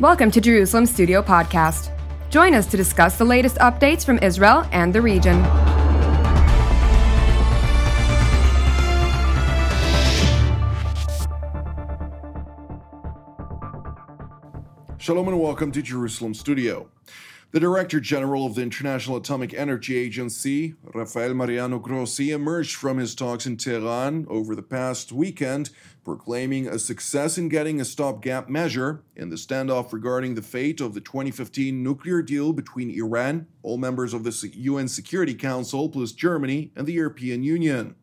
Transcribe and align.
Welcome 0.00 0.32
to 0.32 0.40
Jerusalem 0.40 0.86
Studio 0.86 1.22
Podcast. 1.22 1.92
Join 2.28 2.52
us 2.52 2.66
to 2.66 2.76
discuss 2.76 3.16
the 3.16 3.24
latest 3.24 3.58
updates 3.58 4.04
from 4.04 4.18
Israel 4.18 4.66
and 4.72 4.92
the 4.92 5.00
region. 5.00 5.40
Shalom 14.98 15.28
and 15.28 15.40
welcome 15.40 15.70
to 15.70 15.80
Jerusalem 15.80 16.34
Studio. 16.34 16.88
The 17.54 17.60
Director 17.60 18.00
General 18.00 18.46
of 18.46 18.56
the 18.56 18.62
International 18.62 19.16
Atomic 19.16 19.54
Energy 19.54 19.96
Agency, 19.96 20.74
Rafael 20.92 21.34
Mariano 21.34 21.78
Grossi, 21.78 22.32
emerged 22.32 22.74
from 22.74 22.98
his 22.98 23.14
talks 23.14 23.46
in 23.46 23.56
Tehran 23.56 24.26
over 24.28 24.56
the 24.56 24.62
past 24.62 25.12
weekend, 25.12 25.70
proclaiming 26.02 26.66
a 26.66 26.80
success 26.80 27.38
in 27.38 27.48
getting 27.48 27.80
a 27.80 27.84
stopgap 27.84 28.48
measure 28.48 29.04
in 29.14 29.30
the 29.30 29.36
standoff 29.36 29.92
regarding 29.92 30.34
the 30.34 30.42
fate 30.42 30.80
of 30.80 30.94
the 30.94 31.00
2015 31.00 31.80
nuclear 31.80 32.22
deal 32.22 32.52
between 32.52 32.90
Iran, 32.90 33.46
all 33.62 33.78
members 33.78 34.14
of 34.14 34.24
the 34.24 34.50
UN 34.52 34.88
Security 34.88 35.34
Council, 35.34 35.88
plus 35.88 36.10
Germany 36.10 36.72
and 36.74 36.88
the 36.88 36.94
European 36.94 37.44
Union. 37.44 37.94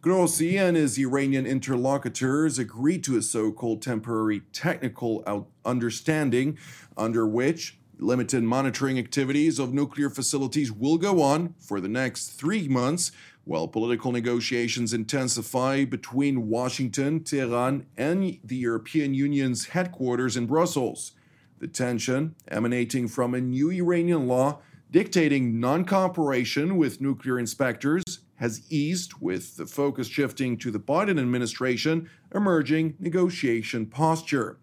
Grossi 0.00 0.56
and 0.56 0.78
his 0.78 0.96
Iranian 0.96 1.44
interlocutors 1.44 2.58
agreed 2.58 3.04
to 3.04 3.18
a 3.18 3.22
so 3.22 3.52
called 3.52 3.82
temporary 3.82 4.40
technical 4.54 5.46
understanding 5.66 6.56
under 6.96 7.26
which 7.26 7.78
Limited 8.00 8.44
monitoring 8.44 8.96
activities 8.96 9.58
of 9.58 9.74
nuclear 9.74 10.08
facilities 10.08 10.70
will 10.70 10.98
go 10.98 11.20
on 11.20 11.54
for 11.58 11.80
the 11.80 11.88
next 11.88 12.28
three 12.28 12.68
months 12.68 13.10
while 13.42 13.66
political 13.66 14.12
negotiations 14.12 14.92
intensify 14.92 15.84
between 15.84 16.48
Washington, 16.48 17.24
Tehran, 17.24 17.86
and 17.96 18.38
the 18.44 18.56
European 18.56 19.14
Union's 19.14 19.68
headquarters 19.68 20.36
in 20.36 20.46
Brussels. 20.46 21.12
The 21.58 21.66
tension 21.66 22.36
emanating 22.46 23.08
from 23.08 23.34
a 23.34 23.40
new 23.40 23.70
Iranian 23.70 24.28
law 24.28 24.60
dictating 24.92 25.58
non 25.58 25.84
cooperation 25.84 26.76
with 26.76 27.00
nuclear 27.00 27.38
inspectors 27.38 28.04
has 28.36 28.62
eased, 28.70 29.14
with 29.20 29.56
the 29.56 29.66
focus 29.66 30.06
shifting 30.06 30.56
to 30.58 30.70
the 30.70 30.78
Biden 30.78 31.20
administration 31.20 32.08
emerging 32.32 32.94
negotiation 33.00 33.86
posture. 33.86 34.58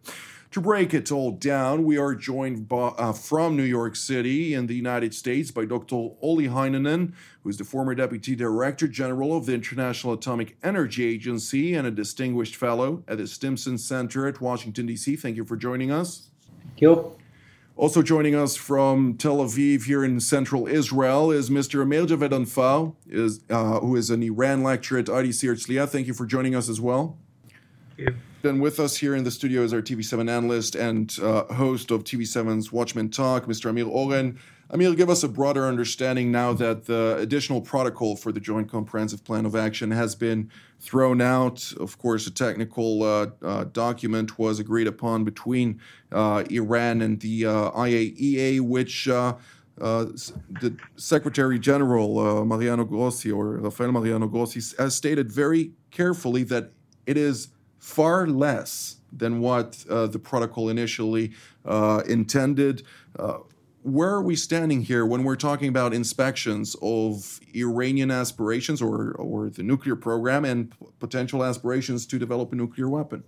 To 0.56 0.62
break 0.62 0.94
it 0.94 1.12
all 1.12 1.32
down, 1.32 1.84
we 1.84 1.98
are 1.98 2.16
joined 2.16 2.70
by, 2.70 2.88
uh, 2.98 3.12
from 3.12 3.58
New 3.58 3.64
York 3.64 3.98
City 3.98 4.54
in 4.54 4.68
the 4.68 4.74
United 4.74 5.14
States 5.14 5.52
by 5.52 5.66
Dr. 5.66 6.12
Olli 6.22 6.48
Heinonen, 6.48 7.12
who 7.44 7.50
is 7.50 7.58
the 7.58 7.66
former 7.66 7.94
Deputy 7.94 8.38
Director 8.38 8.88
General 8.88 9.36
of 9.36 9.48
the 9.48 9.54
International 9.54 10.14
Atomic 10.14 10.56
Energy 10.64 11.04
Agency 11.04 11.74
and 11.74 11.86
a 11.86 11.92
distinguished 11.92 12.56
fellow 12.56 13.04
at 13.06 13.18
the 13.18 13.28
Stimson 13.28 13.78
Center 13.78 14.28
at 14.28 14.40
Washington, 14.40 14.86
D.C. 14.86 15.18
Thank 15.18 15.36
you 15.36 15.44
for 15.44 15.58
joining 15.58 15.92
us. 15.92 16.30
Thank 16.64 16.80
you. 16.80 17.18
Also 17.76 18.02
joining 18.02 18.34
us 18.34 18.56
from 18.56 19.18
Tel 19.18 19.40
Aviv 19.40 19.84
here 19.84 20.06
in 20.06 20.22
central 20.22 20.68
Israel 20.68 21.32
is 21.32 21.50
Mr. 21.50 21.82
Amir 21.82 22.06
Javedanfar, 22.06 22.96
is, 23.08 23.42
uh, 23.50 23.82
who 23.82 23.98
is 23.98 24.10
an 24.10 24.24
Iran 24.24 24.64
lecturer 24.64 25.00
at 25.00 25.08
IDC 25.08 25.50
Herzliya. 25.50 25.90
Thank 25.90 26.08
you 26.08 26.14
for 26.14 26.26
joining 26.26 26.56
us 26.56 26.70
as 26.70 26.80
well. 26.80 27.18
Then 28.42 28.60
with 28.60 28.80
us 28.80 28.98
here 28.98 29.16
in 29.16 29.24
the 29.24 29.32
studio 29.32 29.64
is 29.64 29.74
our 29.74 29.82
TV7 29.82 30.30
analyst 30.30 30.76
and 30.76 31.18
uh, 31.22 31.46
host 31.46 31.90
of 31.90 32.04
TV7's 32.04 32.72
Watchmen 32.72 33.10
Talk, 33.10 33.46
Mr. 33.46 33.70
Amir 33.72 33.88
Oren. 33.88 34.38
Amir, 34.70 34.94
give 34.96 35.10
us 35.10 35.24
a 35.24 35.28
broader 35.28 35.66
understanding 35.66 36.32
now 36.32 36.54
that 36.54 36.86
the 36.86 37.18
additional 37.20 37.62
protocol 37.62 38.16
for 38.16 38.32
the 38.32 38.40
Joint 38.40 38.70
Comprehensive 38.70 39.24
Plan 39.24 39.46
of 39.46 39.56
Action 39.56 39.92
has 39.92 40.16
been 40.16 40.52
thrown 40.80 41.22
out. 41.22 41.72
Of 41.80 41.98
course, 41.98 42.28
a 42.28 42.32
technical 42.32 43.04
uh, 43.04 43.28
uh, 43.44 43.64
document 43.66 44.38
was 44.38 44.60
agreed 44.60 44.88
upon 44.88 45.24
between 45.24 45.80
uh, 46.12 46.44
Iran 46.50 47.02
and 47.02 47.20
the 47.20 47.46
uh, 47.46 47.72
IAEA, 47.72 48.62
which 48.62 49.08
uh, 49.08 49.36
uh, 49.80 50.06
the 50.62 50.76
Secretary 50.96 51.60
General 51.60 52.44
Mariano 52.46 52.86
Grossi 52.86 53.32
or 53.32 53.58
Rafael 53.58 53.92
Mariano 53.92 54.28
Grossi 54.28 54.62
has 54.78 54.96
stated 54.96 55.32
very 55.32 55.72
carefully 55.92 56.44
that 56.44 56.72
it 57.06 57.18
is 57.18 57.50
far 57.86 58.26
less 58.26 58.98
than 59.14 59.40
what 59.40 59.86
uh, 59.92 60.08
the 60.08 60.18
protocol 60.18 60.70
initially 60.70 61.32
uh, 61.66 62.02
intended. 62.08 62.82
Uh, 63.18 63.38
where 63.84 64.10
are 64.10 64.24
we 64.24 64.36
standing 64.36 64.82
here 64.82 65.06
when 65.06 65.24
we're 65.24 65.36
talking 65.36 65.70
about 65.70 65.94
inspections 65.94 66.76
of 66.82 67.40
Iranian 67.54 68.10
aspirations 68.10 68.82
or, 68.82 69.12
or 69.12 69.52
the 69.52 69.62
nuclear 69.62 69.96
program 69.96 70.44
and 70.44 70.72
p- 70.72 70.88
potential 71.00 71.44
aspirations 71.44 72.08
to 72.08 72.18
develop 72.18 72.52
a 72.52 72.56
nuclear 72.56 72.90
weapon? 72.90 73.24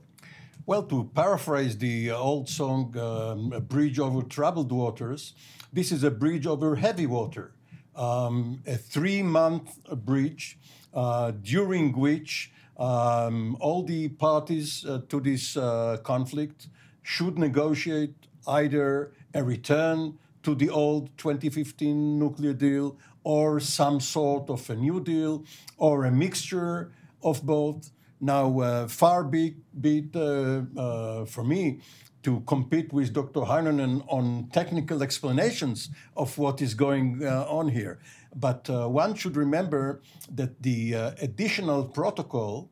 Well, 0.65 0.83
to 0.83 1.11
paraphrase 1.13 1.77
the 1.77 2.11
old 2.11 2.49
song, 2.49 2.97
um, 2.97 3.63
Bridge 3.67 3.99
Over 3.99 4.23
Troubled 4.23 4.71
Waters, 4.71 5.33
this 5.71 5.91
is 5.91 6.03
a 6.03 6.09
bridge 6.09 6.47
over 6.47 6.75
heavy 6.77 7.05
water. 7.05 7.53
Um, 7.95 8.63
a 8.65 8.75
three 8.75 9.21
month 9.21 9.77
bridge 10.03 10.57
uh, 10.95 11.31
during 11.43 11.95
which 11.95 12.51
um, 12.77 13.57
all 13.59 13.83
the 13.83 14.09
parties 14.09 14.85
uh, 14.85 15.01
to 15.09 15.19
this 15.19 15.57
uh, 15.57 15.97
conflict 16.03 16.67
should 17.03 17.37
negotiate 17.39 18.13
either 18.47 19.11
a 19.33 19.43
return 19.43 20.17
to 20.43 20.55
the 20.55 20.69
old 20.69 21.09
2015 21.17 22.19
nuclear 22.19 22.53
deal 22.53 22.97
or 23.23 23.59
some 23.59 23.99
sort 23.99 24.49
of 24.49 24.69
a 24.69 24.75
new 24.75 25.01
deal 25.01 25.43
or 25.77 26.05
a 26.05 26.11
mixture 26.11 26.91
of 27.23 27.45
both. 27.45 27.91
Now, 28.21 28.59
uh, 28.59 28.87
far 28.87 29.23
be, 29.23 29.57
be 29.79 29.97
it 29.99 30.15
uh, 30.15 30.61
uh, 30.79 31.25
for 31.25 31.43
me 31.43 31.81
to 32.23 32.41
compete 32.41 32.91
with 32.91 33.13
Dr. 33.13 33.41
Heinonen 33.41 34.03
on 34.07 34.49
technical 34.51 35.03
explanations 35.03 35.89
of 36.15 36.37
what 36.37 36.61
is 36.61 36.73
going 36.73 37.21
uh, 37.23 37.45
on 37.47 37.69
here. 37.69 37.99
But 38.39 38.69
uh, 38.69 38.87
one 38.87 39.15
should 39.15 39.35
remember 39.35 40.01
that 40.31 40.61
the 40.61 40.93
uh, 40.93 41.11
additional 41.19 41.85
protocol 41.85 42.69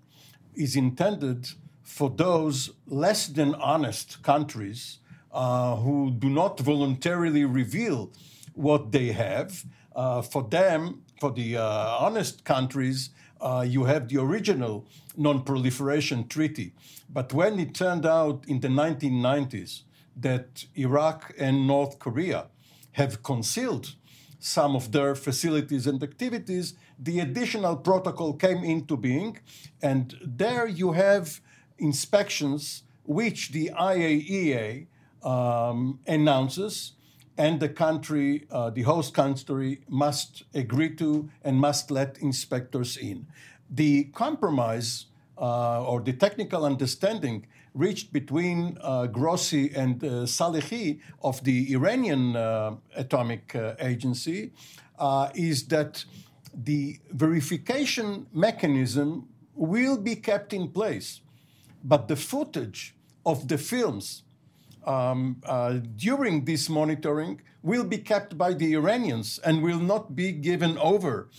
is 0.53 0.75
intended 0.75 1.49
for 1.81 2.09
those 2.09 2.71
less 2.85 3.27
than 3.27 3.55
honest 3.55 4.21
countries 4.21 4.99
uh, 5.31 5.75
who 5.77 6.11
do 6.11 6.29
not 6.29 6.59
voluntarily 6.59 7.45
reveal 7.45 8.11
what 8.53 8.91
they 8.91 9.07
have. 9.07 9.65
Uh, 9.95 10.21
for 10.21 10.43
them, 10.43 11.01
for 11.19 11.31
the 11.31 11.57
uh, 11.57 11.97
honest 11.99 12.43
countries, 12.43 13.09
uh, 13.41 13.65
you 13.67 13.85
have 13.85 14.07
the 14.09 14.21
original 14.21 14.87
non 15.17 15.43
proliferation 15.43 16.27
treaty. 16.27 16.73
But 17.09 17.33
when 17.33 17.59
it 17.59 17.73
turned 17.73 18.05
out 18.05 18.45
in 18.47 18.59
the 18.59 18.67
1990s 18.67 19.81
that 20.15 20.65
Iraq 20.75 21.33
and 21.39 21.65
North 21.65 21.97
Korea 21.99 22.47
have 22.93 23.23
concealed 23.23 23.95
some 24.45 24.75
of 24.75 24.91
their 24.91 25.15
facilities 25.15 25.87
and 25.87 26.01
activities, 26.03 26.75
the 26.99 27.19
additional 27.19 27.75
protocol 27.75 28.31
came 28.33 28.63
into 28.63 28.95
being. 28.95 29.39
And 29.81 30.15
there 30.21 30.67
you 30.67 30.91
have 30.91 31.41
inspections 31.79 32.83
which 33.05 33.51
the 33.53 33.71
IAEA 33.75 34.85
um, 35.23 35.99
announces 36.05 36.93
and 37.37 37.59
the 37.59 37.69
country, 37.69 38.45
uh, 38.51 38.69
the 38.69 38.83
host 38.83 39.15
country, 39.15 39.81
must 39.89 40.43
agree 40.53 40.95
to 40.95 41.27
and 41.43 41.59
must 41.59 41.89
let 41.89 42.19
inspectors 42.19 42.97
in. 42.97 43.25
The 43.69 44.03
compromise 44.13 45.07
uh, 45.39 45.83
or 45.83 46.01
the 46.01 46.13
technical 46.13 46.65
understanding 46.65 47.47
reached 47.75 48.13
between 48.13 48.77
uh, 48.81 49.05
Grossi 49.07 49.71
and 49.75 50.01
uh, 50.03 50.07
Salehi 50.25 51.01
of 51.21 51.43
the 51.43 51.73
Iranian 51.73 52.35
uh, 52.35 52.75
Atomic 52.95 53.53
uh, 53.53 53.75
Agency 53.79 54.51
uh, 54.97 55.29
is 55.35 55.67
that 55.67 56.05
the 56.53 56.97
verification 57.11 58.27
mechanism 58.33 59.27
will 59.53 59.97
be 59.97 60.15
kept 60.15 60.53
in 60.53 60.69
place, 60.69 61.19
but 61.83 62.07
the 62.07 62.15
footage 62.15 62.95
of 63.25 63.49
the 63.49 63.57
films 63.57 64.23
um, 64.85 65.41
uh, 65.45 65.79
during 65.97 66.45
this 66.45 66.69
monitoring 66.69 67.41
will 67.61 67.83
be 67.83 67.97
kept 67.97 68.37
by 68.37 68.53
the 68.53 68.73
Iranians 68.73 69.39
and 69.43 69.61
will 69.61 69.79
not 69.79 70.15
be 70.15 70.31
given 70.31 70.77
over 70.77 71.29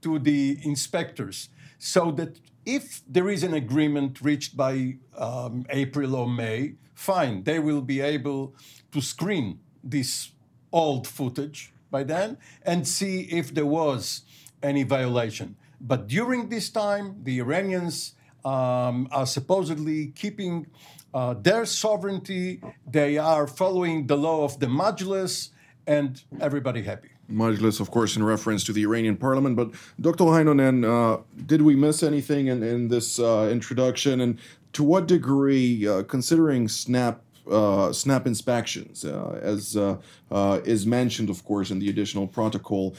to 0.00 0.18
the 0.18 0.58
inspectors. 0.62 1.50
So 1.78 2.10
that 2.12 2.40
if 2.66 3.02
there 3.06 3.28
is 3.28 3.42
an 3.42 3.54
agreement 3.54 4.20
reached 4.20 4.56
by 4.56 4.96
um, 5.16 5.66
April 5.70 6.14
or 6.16 6.28
May, 6.28 6.74
fine, 6.94 7.44
they 7.44 7.58
will 7.58 7.82
be 7.82 8.00
able 8.00 8.54
to 8.92 9.00
screen 9.00 9.60
this 9.82 10.32
old 10.72 11.06
footage 11.06 11.72
by 11.90 12.02
then 12.02 12.38
and 12.62 12.86
see 12.86 13.22
if 13.22 13.54
there 13.54 13.66
was 13.66 14.22
any 14.62 14.82
violation. 14.82 15.56
But 15.80 16.08
during 16.08 16.48
this 16.48 16.70
time, 16.70 17.20
the 17.22 17.38
Iranians 17.38 18.14
um, 18.44 19.08
are 19.10 19.26
supposedly 19.26 20.08
keeping 20.08 20.66
uh, 21.12 21.34
their 21.34 21.64
sovereignty. 21.64 22.60
They 22.86 23.18
are 23.18 23.46
following 23.46 24.06
the 24.06 24.16
law 24.16 24.44
of 24.44 24.58
the 24.60 24.66
Majlis, 24.66 25.50
and 25.86 26.22
everybody 26.40 26.82
happy. 26.82 27.13
Majlis, 27.30 27.80
of 27.80 27.90
course, 27.90 28.16
in 28.16 28.22
reference 28.22 28.64
to 28.64 28.72
the 28.72 28.82
Iranian 28.82 29.16
parliament. 29.16 29.56
But 29.56 29.70
Dr. 30.00 30.24
Heinonen, 30.24 30.84
uh, 30.84 31.22
did 31.46 31.62
we 31.62 31.74
miss 31.74 32.02
anything 32.02 32.48
in, 32.48 32.62
in 32.62 32.88
this 32.88 33.18
uh, 33.18 33.48
introduction? 33.50 34.20
And 34.20 34.38
to 34.74 34.82
what 34.82 35.06
degree, 35.06 35.86
uh, 35.86 36.02
considering 36.04 36.68
SNAP 36.68 37.20
uh, 37.50 37.92
snap 37.92 38.26
inspections, 38.26 39.04
uh, 39.04 39.38
as 39.42 39.76
uh, 39.76 39.98
uh, 40.30 40.60
is 40.64 40.86
mentioned, 40.86 41.28
of 41.28 41.44
course, 41.44 41.70
in 41.70 41.78
the 41.78 41.90
additional 41.90 42.26
protocol. 42.26 42.96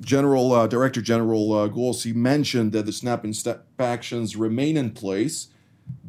General 0.00 0.68
Director 0.68 1.02
General 1.02 1.68
Grossi 1.68 2.12
mentioned 2.12 2.72
that 2.72 2.86
the 2.86 2.92
snap 2.92 3.24
inspections 3.24 4.36
remain 4.36 4.76
in 4.76 4.92
place 4.92 5.48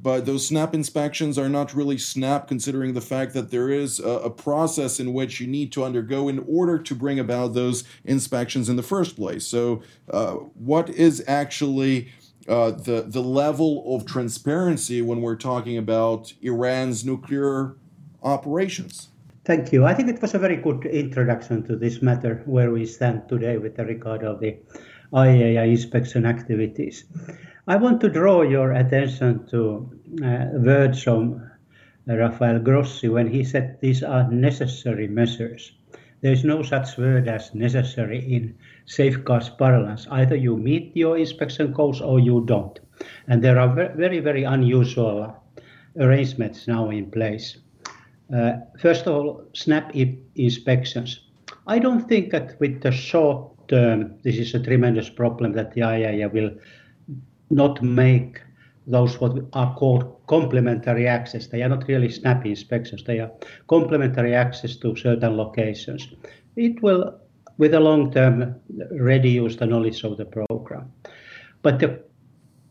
but 0.01 0.25
those 0.25 0.47
snap 0.47 0.73
inspections 0.73 1.37
are 1.37 1.49
not 1.49 1.73
really 1.73 1.97
snap 1.97 2.47
considering 2.47 2.93
the 2.93 3.01
fact 3.01 3.33
that 3.33 3.51
there 3.51 3.69
is 3.69 3.99
a, 3.99 4.09
a, 4.09 4.29
process 4.29 4.99
in 4.99 5.13
which 5.13 5.41
you 5.41 5.47
need 5.47 5.71
to 5.73 5.83
undergo 5.83 6.29
in 6.29 6.39
order 6.47 6.79
to 6.79 6.95
bring 6.95 7.19
about 7.19 7.53
those 7.53 7.83
inspections 8.05 8.69
in 8.69 8.75
the 8.75 8.83
first 8.83 9.15
place 9.15 9.45
so 9.45 9.81
uh, 10.11 10.33
what 10.33 10.89
is 10.89 11.23
actually 11.27 12.11
uh, 12.47 12.71
the 12.71 13.03
the 13.07 13.21
level 13.21 13.95
of 13.95 14.05
transparency 14.05 15.01
when 15.01 15.21
we're 15.21 15.35
talking 15.35 15.77
about 15.77 16.33
Iran's 16.41 17.03
nuclear 17.03 17.75
operations 18.23 19.09
Thank 19.45 19.73
you. 19.73 19.83
I 19.83 19.95
think 19.95 20.09
it 20.09 20.21
was 20.21 20.35
a 20.35 20.37
very 20.37 20.57
good 20.57 20.85
introduction 20.85 21.63
to 21.63 21.75
this 21.75 22.03
matter 22.03 22.43
where 22.45 22.69
we 22.69 22.85
stand 22.85 23.27
today 23.27 23.57
with 23.57 23.79
regard 23.79 24.23
of 24.23 24.39
the 24.41 24.57
IAEA 25.11 25.71
inspection 25.71 26.25
activities. 26.27 27.05
I 27.69 27.75
want 27.75 28.01
to 28.01 28.09
draw 28.09 28.41
your 28.41 28.71
attention 28.71 29.45
to 29.51 29.87
uh, 30.25 30.45
words 30.53 31.03
from 31.03 31.51
Rafael 32.07 32.57
Grossi 32.57 33.09
when 33.09 33.27
he 33.27 33.43
said 33.43 33.77
these 33.79 34.01
are 34.01 34.27
necessary 34.31 35.07
measures. 35.07 35.73
There 36.21 36.33
is 36.33 36.43
no 36.43 36.63
such 36.63 36.97
word 36.97 37.27
as 37.27 37.53
necessary 37.53 38.25
in 38.25 38.57
safeguards 38.87 39.49
parlance. 39.49 40.07
Either 40.09 40.35
you 40.35 40.57
meet 40.57 40.97
your 40.97 41.19
inspection 41.19 41.71
goals 41.71 42.01
or 42.01 42.19
you 42.19 42.43
don't. 42.47 42.79
And 43.27 43.43
there 43.43 43.59
are 43.59 43.71
very, 43.95 44.19
very 44.19 44.45
unusual 44.45 45.35
arrangements 45.95 46.67
now 46.67 46.89
in 46.89 47.11
place. 47.11 47.59
Uh, 48.35 48.53
first 48.79 49.05
of 49.05 49.13
all, 49.13 49.43
snap 49.53 49.95
inspections. 50.33 51.19
I 51.67 51.77
don't 51.77 52.09
think 52.09 52.31
that 52.31 52.59
with 52.59 52.81
the 52.81 52.91
short 52.91 53.67
term, 53.67 54.17
this 54.23 54.37
is 54.37 54.55
a 54.55 54.59
tremendous 54.59 55.07
problem 55.07 55.53
that 55.53 55.73
the 55.73 55.81
IAEA 55.81 56.33
will 56.33 56.49
not 57.49 57.81
make 57.81 58.41
those 58.87 59.19
what 59.21 59.37
are 59.53 59.75
called 59.75 60.15
complementary 60.27 61.07
access. 61.07 61.47
They 61.47 61.61
are 61.61 61.69
not 61.69 61.87
really 61.87 62.09
snap 62.09 62.45
inspections. 62.45 63.03
They 63.03 63.19
are 63.19 63.31
complementary 63.67 64.33
access 64.33 64.75
to 64.77 64.95
certain 64.95 65.37
locations. 65.37 66.07
It 66.55 66.81
will, 66.81 67.19
with 67.57 67.73
a 67.73 67.79
long 67.79 68.11
term, 68.11 68.55
reduce 68.91 69.57
the 69.57 69.67
knowledge 69.67 70.03
of 70.03 70.17
the 70.17 70.25
program. 70.25 70.91
But 71.61 71.79
the 71.79 72.03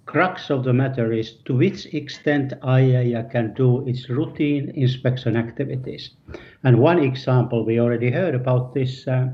crux 0.07 0.51
of 0.51 0.65
the 0.65 0.73
matter 0.73 1.13
is 1.13 1.35
to 1.45 1.55
which 1.55 1.87
extent 1.95 2.55
IAEA 2.63 3.31
can 3.31 3.53
do 3.55 3.87
its 3.87 4.09
routine 4.09 4.71
inspection 4.75 5.37
activities. 5.37 6.11
And 6.65 6.79
one 6.79 6.99
example 6.99 7.65
we 7.65 7.79
already 7.79 8.11
heard 8.11 8.35
about 8.35 8.75
this 8.75 9.07
uh, 9.07 9.29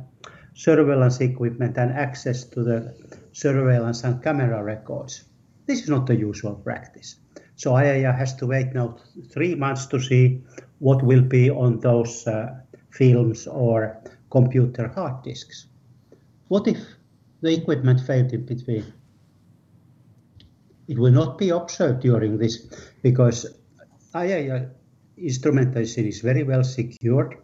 surveillance 0.54 1.20
equipment 1.20 1.78
and 1.78 1.92
access 1.92 2.44
to 2.44 2.62
the 2.62 2.94
surveillance 3.32 4.04
and 4.04 4.22
camera 4.22 4.62
records. 4.62 5.24
This 5.66 5.82
is 5.82 5.88
not 5.88 6.06
the 6.06 6.16
usual 6.16 6.54
practice. 6.54 7.16
So 7.56 7.72
IAEA 7.72 8.16
has 8.16 8.34
to 8.36 8.46
wait 8.46 8.74
now 8.74 8.96
three 9.30 9.54
months 9.54 9.86
to 9.86 10.00
see 10.00 10.42
what 10.78 11.02
will 11.02 11.22
be 11.22 11.50
on 11.50 11.80
those 11.80 12.26
uh, 12.26 12.54
films 12.90 13.46
or 13.46 14.02
computer 14.30 14.88
hard 14.88 15.22
disks. 15.22 15.66
What 16.48 16.66
if 16.66 16.78
the 17.40 17.52
equipment 17.52 18.00
failed 18.00 18.32
in 18.32 18.44
between? 18.44 18.92
It 20.88 20.98
will 20.98 21.12
not 21.12 21.38
be 21.38 21.48
observed 21.50 22.00
during 22.00 22.36
this 22.38 22.66
because 23.02 23.46
IAEA 24.14 24.70
instrumentation 25.16 26.06
is 26.06 26.20
very 26.20 26.42
well 26.42 26.64
secured. 26.64 27.36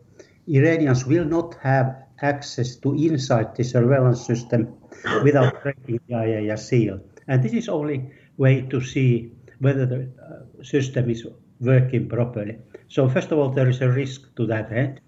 Iranians 0.47 1.07
will 1.07 1.25
not 1.25 1.55
have 1.63 1.97
access 2.21 2.77
to 2.77 2.95
inside 2.95 3.55
the 3.57 3.65
surveillance 3.65 4.27
system 4.27 4.75
without 5.23 5.63
breaking 5.63 6.01
the 6.07 6.15
IAEA 6.15 6.59
seal. 6.59 7.01
And 7.31 7.45
this 7.45 7.53
is 7.53 7.69
only 7.69 8.11
way 8.39 8.63
to 8.63 8.81
see 8.81 9.31
whether 9.61 9.87
the 9.87 10.01
uh, 10.01 10.65
system 10.65 11.09
is 11.09 11.25
working 11.61 12.09
properly. 12.09 12.59
So 12.89 13.09
first 13.09 13.31
of 13.31 13.39
all, 13.39 13.51
there 13.51 13.69
is 13.69 13.81
a 13.81 13.89
risk 13.89 14.35
to 14.35 14.47
that 14.47 14.73
end. 14.73 15.01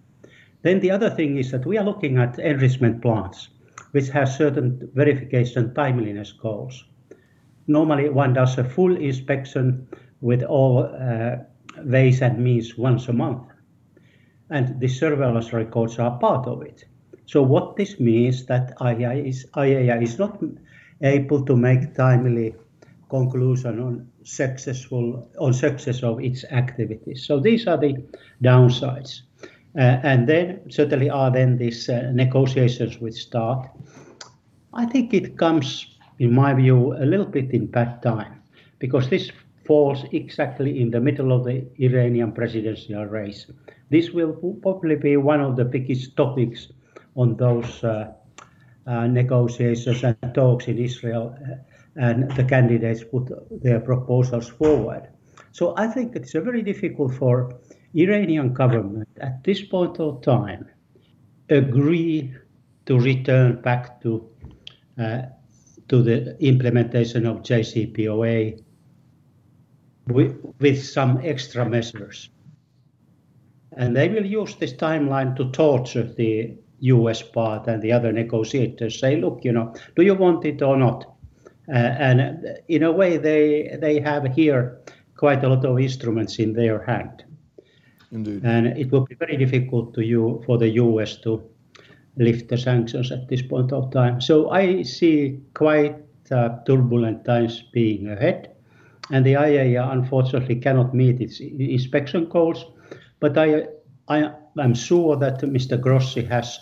Then 0.62 0.78
the 0.78 0.92
other 0.92 1.10
thing 1.10 1.36
is 1.38 1.50
that 1.50 1.66
we 1.66 1.78
are 1.78 1.84
looking 1.84 2.18
at 2.18 2.38
enrichment 2.38 3.02
plants, 3.02 3.48
which 3.90 4.08
has 4.10 4.36
certain 4.36 4.88
verification 4.94 5.74
timeliness 5.74 6.30
goals. 6.30 6.84
Normally, 7.66 8.08
one 8.08 8.34
does 8.34 8.56
a 8.56 8.62
full 8.62 8.96
inspection 8.96 9.88
with 10.20 10.44
all 10.44 10.84
uh, 10.84 11.38
ways 11.84 12.22
and 12.22 12.38
means 12.38 12.78
once 12.78 13.08
a 13.08 13.12
month, 13.12 13.48
and 14.48 14.78
the 14.78 14.86
surveillance 14.86 15.52
records 15.52 15.98
are 15.98 16.16
part 16.20 16.46
of 16.46 16.62
it. 16.62 16.84
So 17.26 17.42
what 17.42 17.74
this 17.74 17.98
means 17.98 18.46
that 18.46 18.78
IAEA 18.78 19.26
is, 19.26 19.46
IAEA 19.54 20.02
is 20.02 20.18
not 20.20 20.40
able 21.02 21.44
to 21.44 21.56
make 21.56 21.94
timely 21.94 22.54
conclusion 23.10 23.80
on 23.80 24.08
successful 24.24 25.28
on 25.38 25.52
success 25.52 26.02
of 26.02 26.20
its 26.20 26.44
activities. 26.50 27.26
So 27.26 27.40
these 27.40 27.66
are 27.66 27.76
the 27.76 27.94
downsides. 28.42 29.22
Uh, 29.74 29.98
and 30.02 30.28
then 30.28 30.60
certainly 30.70 31.08
are 31.08 31.30
then 31.30 31.56
these 31.56 31.88
uh, 31.88 32.10
negotiations 32.12 33.00
which 33.00 33.14
start. 33.14 33.68
I 34.74 34.84
think 34.84 35.14
it 35.14 35.38
comes, 35.38 35.86
in 36.18 36.34
my 36.34 36.52
view, 36.52 36.92
a 36.94 37.06
little 37.06 37.26
bit 37.26 37.50
in 37.52 37.66
bad 37.66 38.02
time 38.02 38.42
because 38.78 39.08
this 39.08 39.30
falls 39.64 40.04
exactly 40.12 40.80
in 40.80 40.90
the 40.90 41.00
middle 41.00 41.32
of 41.32 41.44
the 41.44 41.64
Iranian 41.78 42.32
presidential 42.32 43.04
race. 43.06 43.46
This 43.90 44.10
will 44.10 44.34
probably 44.62 44.96
be 44.96 45.16
one 45.16 45.40
of 45.40 45.56
the 45.56 45.64
biggest 45.64 46.16
topics 46.16 46.68
on 47.16 47.36
those 47.36 47.82
uh, 47.84 48.12
uh, 48.86 49.06
negotiations 49.06 50.02
and 50.04 50.16
talks 50.34 50.66
in 50.66 50.78
Israel, 50.78 51.36
uh, 51.40 51.54
and 51.96 52.30
the 52.32 52.44
candidates 52.44 53.04
put 53.04 53.30
their 53.62 53.80
proposals 53.80 54.48
forward. 54.48 55.08
So 55.52 55.74
I 55.76 55.86
think 55.86 56.16
it's 56.16 56.32
very 56.32 56.62
difficult 56.62 57.14
for 57.14 57.58
Iranian 57.94 58.52
government 58.54 59.08
at 59.20 59.44
this 59.44 59.62
point 59.62 60.00
of 60.00 60.22
time 60.22 60.68
agree 61.48 62.34
to 62.86 62.98
return 62.98 63.60
back 63.60 64.00
to 64.02 64.26
uh, 64.98 65.22
to 65.88 66.02
the 66.02 66.36
implementation 66.40 67.26
of 67.26 67.42
JCPOA 67.42 68.62
with, 70.06 70.36
with 70.58 70.82
some 70.82 71.20
extra 71.22 71.68
measures. 71.68 72.30
And 73.76 73.96
they 73.96 74.08
will 74.08 74.24
use 74.24 74.54
this 74.56 74.72
timeline 74.72 75.36
to 75.36 75.50
torture 75.50 76.04
the 76.04 76.56
US 76.82 77.22
part 77.22 77.66
and 77.68 77.80
the 77.80 77.92
other 77.92 78.12
negotiators 78.12 78.98
say, 78.98 79.16
look, 79.16 79.40
you 79.44 79.52
know, 79.52 79.74
do 79.96 80.02
you 80.02 80.14
want 80.14 80.44
it 80.44 80.62
or 80.62 80.76
not? 80.76 81.04
Uh, 81.68 81.76
and 81.76 82.44
in 82.68 82.82
a 82.82 82.90
way, 82.90 83.16
they 83.16 83.78
they 83.80 84.00
have 84.00 84.24
here 84.34 84.80
quite 85.16 85.44
a 85.44 85.48
lot 85.48 85.64
of 85.64 85.78
instruments 85.78 86.38
in 86.38 86.52
their 86.52 86.82
hand. 86.82 87.24
Indeed. 88.10 88.42
And 88.44 88.66
it 88.66 88.90
will 88.90 89.06
be 89.06 89.14
very 89.14 89.36
difficult 89.36 89.94
to 89.94 90.04
you 90.04 90.42
for 90.44 90.58
the 90.58 90.68
US 90.70 91.16
to 91.18 91.42
lift 92.16 92.48
the 92.48 92.58
sanctions 92.58 93.12
at 93.12 93.28
this 93.28 93.42
point 93.42 93.72
of 93.72 93.90
time. 93.92 94.20
So 94.20 94.50
I 94.50 94.82
see 94.82 95.40
quite 95.54 95.96
uh, 96.30 96.58
turbulent 96.66 97.24
times 97.24 97.62
being 97.72 98.08
ahead. 98.08 98.50
And 99.10 99.24
the 99.24 99.34
IAEA 99.34 99.92
unfortunately 99.92 100.56
cannot 100.56 100.94
meet 100.94 101.20
its 101.20 101.40
inspection 101.40 102.28
goals. 102.28 102.64
But 103.20 103.38
I, 103.38 103.66
I 104.08 104.32
am 104.58 104.74
sure 104.74 105.16
that 105.16 105.40
Mr. 105.40 105.80
Grossi 105.80 106.24
has 106.24 106.60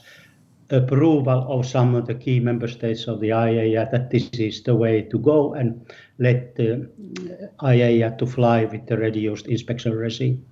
approval 0.70 1.47
of 1.49 1.66
some 1.66 1.94
of 1.94 2.06
the 2.06 2.14
key 2.14 2.38
member 2.40 2.68
states 2.68 3.06
of 3.09 3.20
the 3.20 3.30
IAEA 3.30 3.90
that 3.90 4.11
this 4.11 4.28
is 4.30 4.62
the 4.62 4.75
way 4.75 5.02
to 5.02 5.18
go 5.18 5.54
and 5.54 5.85
let 6.18 6.54
the 6.54 6.88
IAEA 7.61 8.16
to 8.18 8.26
fly 8.26 8.64
with 8.64 8.87
the 8.87 8.97
reduced 8.97 9.47
inspection 9.47 9.92
regime. 9.92 10.44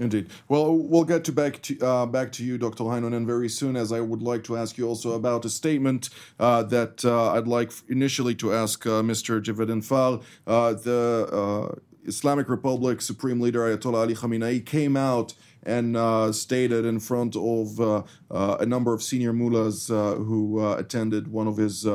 Indeed. 0.00 0.30
Well, 0.48 0.76
we'll 0.76 1.04
get 1.04 1.22
to 1.24 1.32
back 1.32 1.62
to 1.62 1.78
uh, 1.78 2.06
back 2.06 2.32
to 2.32 2.44
you, 2.44 2.58
Dr. 2.58 2.82
Heinonen, 2.82 3.24
very 3.24 3.48
soon. 3.48 3.76
As 3.76 3.92
I 3.92 4.00
would 4.00 4.22
like 4.22 4.42
to 4.44 4.56
ask 4.56 4.76
you 4.76 4.88
also 4.88 5.12
about 5.12 5.44
a 5.44 5.48
statement 5.48 6.10
uh, 6.40 6.64
that 6.64 7.04
uh, 7.04 7.30
I'd 7.34 7.46
like 7.46 7.70
initially 7.88 8.34
to 8.36 8.52
ask 8.52 8.84
uh, 8.86 9.02
Mr. 9.02 9.40
Javedanfar. 9.40 10.20
Uh, 10.48 10.72
the 10.72 11.28
uh, 11.32 11.78
Islamic 12.06 12.48
Republic 12.48 13.00
Supreme 13.00 13.40
Leader 13.40 13.60
Ayatollah 13.60 14.00
Ali 14.00 14.14
Khamenei 14.16 14.66
came 14.66 14.96
out 14.96 15.34
and 15.64 15.96
uh, 15.96 16.32
stated 16.32 16.84
in 16.84 17.00
front 17.00 17.36
of 17.36 17.80
uh, 17.80 18.02
uh, 18.30 18.56
a 18.60 18.66
number 18.66 18.92
of 18.92 19.02
senior 19.02 19.32
mullahs 19.32 19.90
uh, 19.90 20.14
who 20.14 20.60
uh, 20.60 20.76
attended 20.76 21.28
one 21.28 21.46
of 21.46 21.56
his 21.56 21.86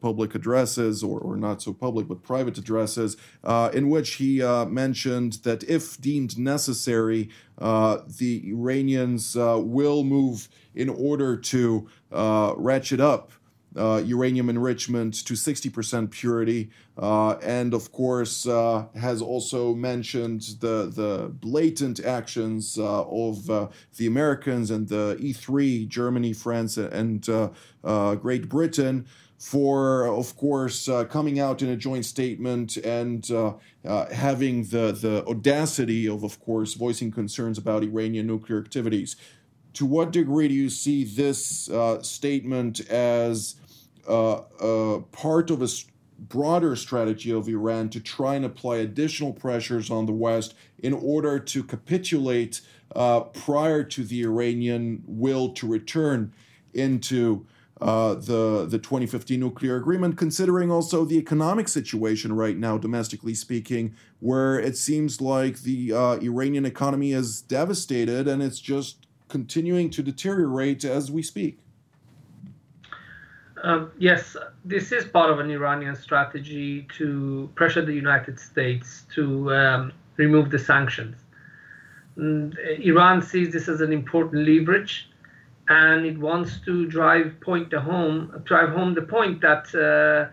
public 0.00 0.34
addresses, 0.34 1.02
or, 1.02 1.18
or, 1.18 1.36
not 1.36 1.62
so 1.62 1.72
public 1.72 2.06
but 2.06 2.22
private 2.22 2.58
addresses, 2.58 3.16
in 3.72 3.88
which 3.88 4.14
he 4.14 4.38
mentioned 4.68 5.34
that 5.44 5.62
if 5.64 6.00
deemed 6.00 6.38
necessary, 6.38 7.28
the 7.58 8.42
Iranians 8.46 9.34
will 9.36 10.04
move 10.04 10.48
in 10.74 10.88
order 10.88 11.36
to 11.36 11.88
ratchet 12.10 13.00
up 13.00 13.32
uh, 13.76 14.02
uranium 14.04 14.48
enrichment 14.48 15.14
to 15.26 15.34
60% 15.34 16.10
purity, 16.10 16.70
uh, 16.96 17.32
and 17.42 17.74
of 17.74 17.92
course 17.92 18.46
uh, 18.46 18.86
has 18.98 19.20
also 19.20 19.74
mentioned 19.74 20.42
the 20.60 20.90
the 20.94 21.30
blatant 21.40 22.04
actions 22.04 22.78
uh, 22.78 23.04
of 23.04 23.50
uh, 23.50 23.68
the 23.96 24.06
Americans 24.06 24.70
and 24.70 24.88
the 24.88 25.16
E3, 25.20 25.86
Germany, 25.88 26.32
France, 26.32 26.76
and 26.76 27.28
uh, 27.28 28.14
Great 28.16 28.48
Britain. 28.48 29.06
For, 29.38 30.06
of 30.08 30.34
course, 30.38 30.88
coming 31.10 31.38
out 31.38 31.60
in 31.60 31.68
a 31.68 31.76
joint 31.76 32.06
statement 32.06 32.78
and 32.78 33.22
having 33.84 34.64
the, 34.64 34.92
the 34.92 35.26
audacity 35.28 36.08
of, 36.08 36.24
of 36.24 36.40
course, 36.40 36.72
voicing 36.72 37.10
concerns 37.10 37.58
about 37.58 37.82
Iranian 37.82 38.26
nuclear 38.26 38.58
activities 38.58 39.14
to 39.76 39.84
what 39.84 40.10
degree 40.10 40.48
do 40.48 40.54
you 40.54 40.70
see 40.70 41.04
this 41.04 41.68
uh, 41.68 42.02
statement 42.02 42.80
as 42.88 43.56
part 44.06 45.50
of 45.50 45.62
a 45.62 45.68
broader 46.18 46.76
strategy 46.76 47.30
of 47.30 47.48
Iran 47.48 47.90
to 47.90 48.00
try 48.00 48.34
and 48.34 48.44
apply 48.44 48.76
additional 48.78 49.32
pressures 49.32 49.90
on 49.90 50.06
the 50.06 50.12
West 50.12 50.54
in 50.78 50.92
order 50.92 51.38
to 51.38 51.62
capitulate 51.62 52.60
uh, 52.94 53.20
prior 53.20 53.82
to 53.84 54.04
the 54.04 54.22
Iranian 54.22 55.02
will 55.06 55.50
to 55.50 55.66
return 55.66 56.32
into 56.72 57.46
uh, 57.80 58.14
the 58.14 58.66
the 58.68 58.78
2015 58.78 59.38
nuclear 59.38 59.76
agreement, 59.76 60.16
considering 60.16 60.70
also 60.70 61.04
the 61.04 61.18
economic 61.18 61.68
situation 61.68 62.32
right 62.32 62.56
now, 62.56 62.78
domestically 62.78 63.34
speaking, 63.34 63.94
where 64.20 64.58
it 64.58 64.78
seems 64.78 65.20
like 65.20 65.60
the 65.60 65.92
uh, 65.92 66.14
Iranian 66.22 66.64
economy 66.64 67.12
is 67.12 67.42
devastated 67.42 68.26
and 68.26 68.42
it's 68.42 68.60
just 68.60 69.06
continuing 69.28 69.90
to 69.90 70.02
deteriorate 70.02 70.84
as 70.84 71.10
we 71.10 71.22
speak. 71.22 71.58
Um, 73.66 73.90
yes, 73.98 74.36
this 74.64 74.92
is 74.92 75.04
part 75.06 75.28
of 75.28 75.40
an 75.40 75.50
Iranian 75.50 75.96
strategy 75.96 76.86
to 76.98 77.50
pressure 77.56 77.84
the 77.84 77.92
United 77.92 78.38
States 78.38 79.04
to 79.16 79.52
um, 79.52 79.92
remove 80.16 80.52
the 80.52 80.58
sanctions. 80.60 81.16
And 82.14 82.56
Iran 82.78 83.20
sees 83.20 83.52
this 83.52 83.66
as 83.68 83.80
an 83.80 83.92
important 83.92 84.46
leverage, 84.46 85.10
and 85.68 86.06
it 86.06 86.16
wants 86.16 86.60
to 86.60 86.86
drive 86.86 87.40
point 87.40 87.70
the 87.70 87.80
home, 87.80 88.40
drive 88.44 88.68
home 88.68 88.94
the 88.94 89.02
point 89.02 89.40
that 89.40 89.64
uh, 89.74 90.30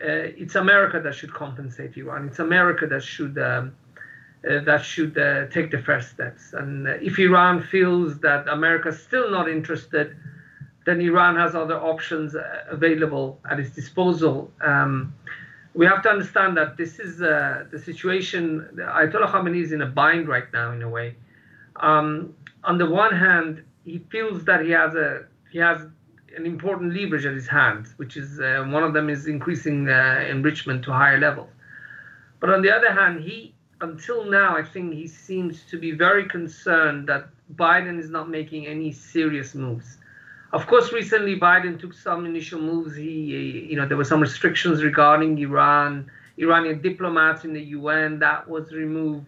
uh, 0.00 0.42
it's 0.42 0.54
America 0.54 1.00
that 1.00 1.12
should 1.12 1.34
compensate 1.34 1.96
Iran. 1.96 2.28
It's 2.28 2.38
America 2.38 2.86
that 2.86 3.02
should 3.02 3.36
um, 3.36 3.74
uh, 4.48 4.60
that 4.60 4.84
should 4.84 5.18
uh, 5.18 5.48
take 5.48 5.72
the 5.72 5.82
first 5.82 6.10
steps. 6.10 6.52
And 6.52 6.86
uh, 6.86 6.92
if 7.02 7.18
Iran 7.18 7.62
feels 7.62 8.20
that 8.20 8.46
America 8.46 8.90
is 8.90 9.02
still 9.02 9.28
not 9.28 9.48
interested, 9.48 10.16
then 10.86 11.00
Iran 11.00 11.36
has 11.36 11.54
other 11.54 11.76
options 11.76 12.34
available 12.70 13.40
at 13.50 13.58
its 13.58 13.70
disposal. 13.70 14.50
Um, 14.60 15.12
we 15.74 15.84
have 15.84 16.00
to 16.04 16.08
understand 16.08 16.56
that 16.56 16.76
this 16.76 16.98
is 16.98 17.20
uh, 17.20 17.64
the 17.70 17.78
situation. 17.78 18.66
Ayatollah 18.76 19.30
Khamenei 19.32 19.62
is 19.62 19.72
in 19.72 19.82
a 19.82 19.86
bind 19.86 20.26
right 20.28 20.50
now, 20.52 20.72
in 20.72 20.80
a 20.82 20.88
way. 20.88 21.16
Um, 21.76 22.34
on 22.64 22.78
the 22.78 22.88
one 22.88 23.14
hand, 23.14 23.62
he 23.84 23.98
feels 24.10 24.44
that 24.44 24.64
he 24.64 24.70
has 24.70 24.94
a 24.94 25.26
he 25.50 25.58
has 25.58 25.82
an 26.36 26.46
important 26.46 26.94
leverage 26.94 27.26
at 27.26 27.34
his 27.34 27.48
hands, 27.48 27.94
which 27.96 28.16
is 28.16 28.40
uh, 28.40 28.64
one 28.68 28.84
of 28.84 28.92
them 28.94 29.10
is 29.10 29.26
increasing 29.26 29.88
uh, 29.88 30.24
enrichment 30.30 30.84
to 30.84 30.92
higher 30.92 31.18
levels. 31.18 31.50
But 32.40 32.50
on 32.50 32.62
the 32.62 32.70
other 32.70 32.92
hand, 32.92 33.22
he 33.22 33.54
until 33.80 34.24
now, 34.24 34.56
I 34.56 34.62
think 34.62 34.94
he 34.94 35.08
seems 35.08 35.64
to 35.70 35.78
be 35.78 35.90
very 35.90 36.26
concerned 36.26 37.08
that 37.08 37.28
Biden 37.54 37.98
is 37.98 38.08
not 38.08 38.30
making 38.30 38.66
any 38.66 38.92
serious 38.92 39.54
moves. 39.54 39.98
Of 40.52 40.66
course, 40.66 40.92
recently 40.92 41.38
Biden 41.38 41.78
took 41.78 41.92
some 41.92 42.24
initial 42.24 42.60
moves. 42.60 42.96
He, 42.96 43.66
you 43.70 43.76
know, 43.76 43.86
there 43.86 43.96
were 43.96 44.04
some 44.04 44.20
restrictions 44.20 44.82
regarding 44.82 45.38
Iran, 45.38 46.10
Iranian 46.38 46.80
diplomats 46.80 47.44
in 47.44 47.52
the 47.52 47.62
UN. 47.62 48.18
That 48.20 48.48
was 48.48 48.72
removed. 48.72 49.26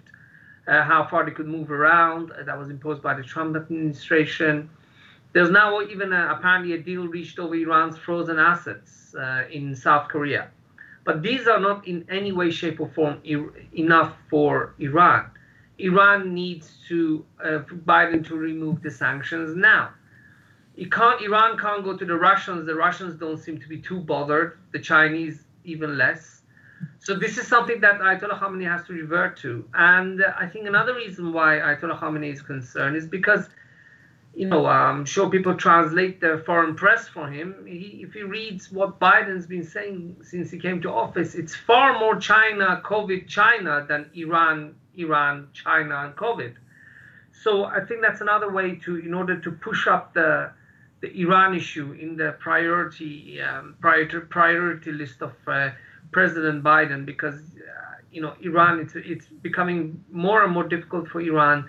Uh, 0.68 0.82
how 0.82 1.02
far 1.06 1.24
they 1.24 1.30
could 1.30 1.48
move 1.48 1.70
around. 1.70 2.30
Uh, 2.30 2.42
that 2.42 2.58
was 2.58 2.68
imposed 2.68 3.02
by 3.02 3.14
the 3.14 3.22
Trump 3.22 3.56
administration. 3.56 4.68
There's 5.32 5.48
now 5.50 5.80
even 5.80 6.12
a, 6.12 6.34
apparently 6.36 6.74
a 6.74 6.78
deal 6.78 7.06
reached 7.08 7.38
over 7.38 7.54
Iran's 7.54 7.96
frozen 7.96 8.38
assets 8.38 9.14
uh, 9.14 9.44
in 9.50 9.74
South 9.74 10.08
Korea. 10.08 10.48
But 11.04 11.22
these 11.22 11.48
are 11.48 11.58
not 11.58 11.88
in 11.88 12.04
any 12.10 12.32
way, 12.32 12.50
shape, 12.50 12.80
or 12.80 12.88
form 12.90 13.22
enough 13.72 14.12
for 14.28 14.74
Iran. 14.78 15.30
Iran 15.78 16.34
needs 16.34 16.76
to 16.88 17.24
uh, 17.42 17.60
Biden 17.86 18.26
to 18.26 18.36
remove 18.36 18.82
the 18.82 18.90
sanctions 18.90 19.56
now. 19.56 19.88
Can't, 20.86 21.20
Iran 21.22 21.58
can't 21.58 21.82
go 21.84 21.96
to 21.96 22.04
the 22.04 22.14
Russians. 22.14 22.66
The 22.66 22.74
Russians 22.74 23.18
don't 23.18 23.38
seem 23.38 23.58
to 23.60 23.68
be 23.68 23.80
too 23.80 24.00
bothered. 24.00 24.58
The 24.72 24.78
Chinese 24.78 25.44
even 25.64 25.98
less. 25.98 26.42
So 27.00 27.14
this 27.14 27.38
is 27.38 27.46
something 27.46 27.80
that 27.80 28.00
Ayatollah 28.00 28.38
Khamenei 28.38 28.70
has 28.70 28.86
to 28.86 28.92
revert 28.92 29.36
to. 29.38 29.64
And 29.74 30.24
I 30.38 30.46
think 30.46 30.66
another 30.66 30.94
reason 30.94 31.32
why 31.32 31.56
Ayatollah 31.56 31.98
Khamenei 31.98 32.32
is 32.32 32.42
concerned 32.42 32.96
is 32.96 33.06
because 33.06 33.48
you 34.38 34.46
know, 34.46 34.66
I'm 34.66 35.04
sure 35.04 35.28
people 35.28 35.56
translate 35.56 36.20
the 36.20 36.42
foreign 36.46 36.76
press 36.76 37.08
for 37.08 37.28
him. 37.28 37.64
He, 37.66 38.04
if 38.06 38.12
he 38.12 38.22
reads 38.22 38.70
what 38.70 39.00
Biden's 39.00 39.46
been 39.46 39.64
saying 39.64 40.16
since 40.22 40.52
he 40.52 40.58
came 40.58 40.80
to 40.82 40.92
office, 40.92 41.34
it's 41.34 41.56
far 41.56 41.98
more 41.98 42.14
China, 42.20 42.80
COVID, 42.84 43.26
China 43.26 43.84
than 43.88 44.08
Iran, 44.14 44.76
Iran, 44.96 45.48
China, 45.54 46.04
and 46.04 46.14
COVID. 46.14 46.54
So 47.42 47.64
I 47.64 47.80
think 47.84 48.00
that's 48.00 48.20
another 48.20 48.48
way 48.52 48.76
to, 48.84 48.96
in 48.96 49.12
order 49.12 49.40
to 49.40 49.50
push 49.50 49.88
up 49.88 50.14
the 50.14 50.52
the 51.00 51.12
Iran 51.20 51.54
issue 51.54 51.92
in 51.92 52.16
the 52.16 52.32
priority 52.38 53.40
um, 53.40 53.76
priority, 53.80 54.18
priority 54.20 54.92
list 54.92 55.22
of 55.22 55.32
uh, 55.46 55.70
President 56.10 56.62
Biden, 56.62 57.06
because 57.06 57.34
uh, 57.34 57.96
you 58.10 58.20
know 58.20 58.34
Iran, 58.40 58.80
it's 58.80 58.94
it's 58.96 59.26
becoming 59.42 60.02
more 60.10 60.42
and 60.44 60.52
more 60.52 60.64
difficult 60.64 61.08
for 61.08 61.20
Iran 61.20 61.68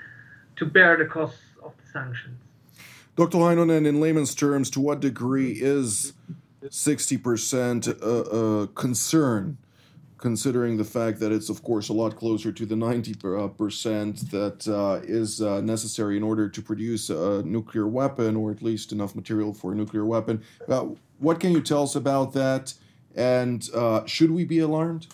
to 0.56 0.66
bear 0.66 0.98
the 0.98 1.06
costs 1.06 1.42
of 1.64 1.74
the 1.84 1.92
sanctions. 1.92 2.38
Dr. 3.16 3.38
Heinonen, 3.38 3.86
in 3.86 4.00
layman's 4.00 4.34
terms, 4.34 4.70
to 4.72 4.80
what 4.80 5.02
degree 5.02 5.52
is 5.52 6.14
60% 6.64 7.88
a, 7.88 8.06
a 8.06 8.68
concern, 8.68 9.58
considering 10.20 10.78
the 10.78 10.84
fact 10.84 11.20
that 11.20 11.32
it's, 11.32 11.50
of 11.50 11.64
course, 11.64 11.90
a 11.90 11.94
lot 11.94 12.16
closer 12.16 12.52
to 12.52 12.66
the 12.66 12.76
90% 12.76 14.30
that 14.32 14.68
uh, 14.68 15.00
is 15.04 15.42
uh, 15.42 15.62
necessary 15.62 16.18
in 16.18 16.24
order 16.24 16.50
to 16.50 16.62
produce 16.62 17.10
a 17.10 17.42
nuclear 17.44 17.88
weapon, 17.88 18.36
or 18.36 18.52
at 18.52 18.62
least 18.62 18.92
enough 18.92 19.16
material 19.16 19.54
for 19.54 19.72
a 19.72 19.76
nuclear 19.76 20.06
weapon? 20.06 20.44
Uh, 20.68 20.88
what 21.20 21.40
can 21.40 21.52
you 21.52 21.62
tell 21.62 21.84
us 21.84 21.96
about 21.96 22.34
that? 22.34 22.74
And 23.16 23.68
uh, 23.74 24.06
should 24.06 24.32
we 24.32 24.46
be 24.46 24.60
alarmed? 24.60 25.08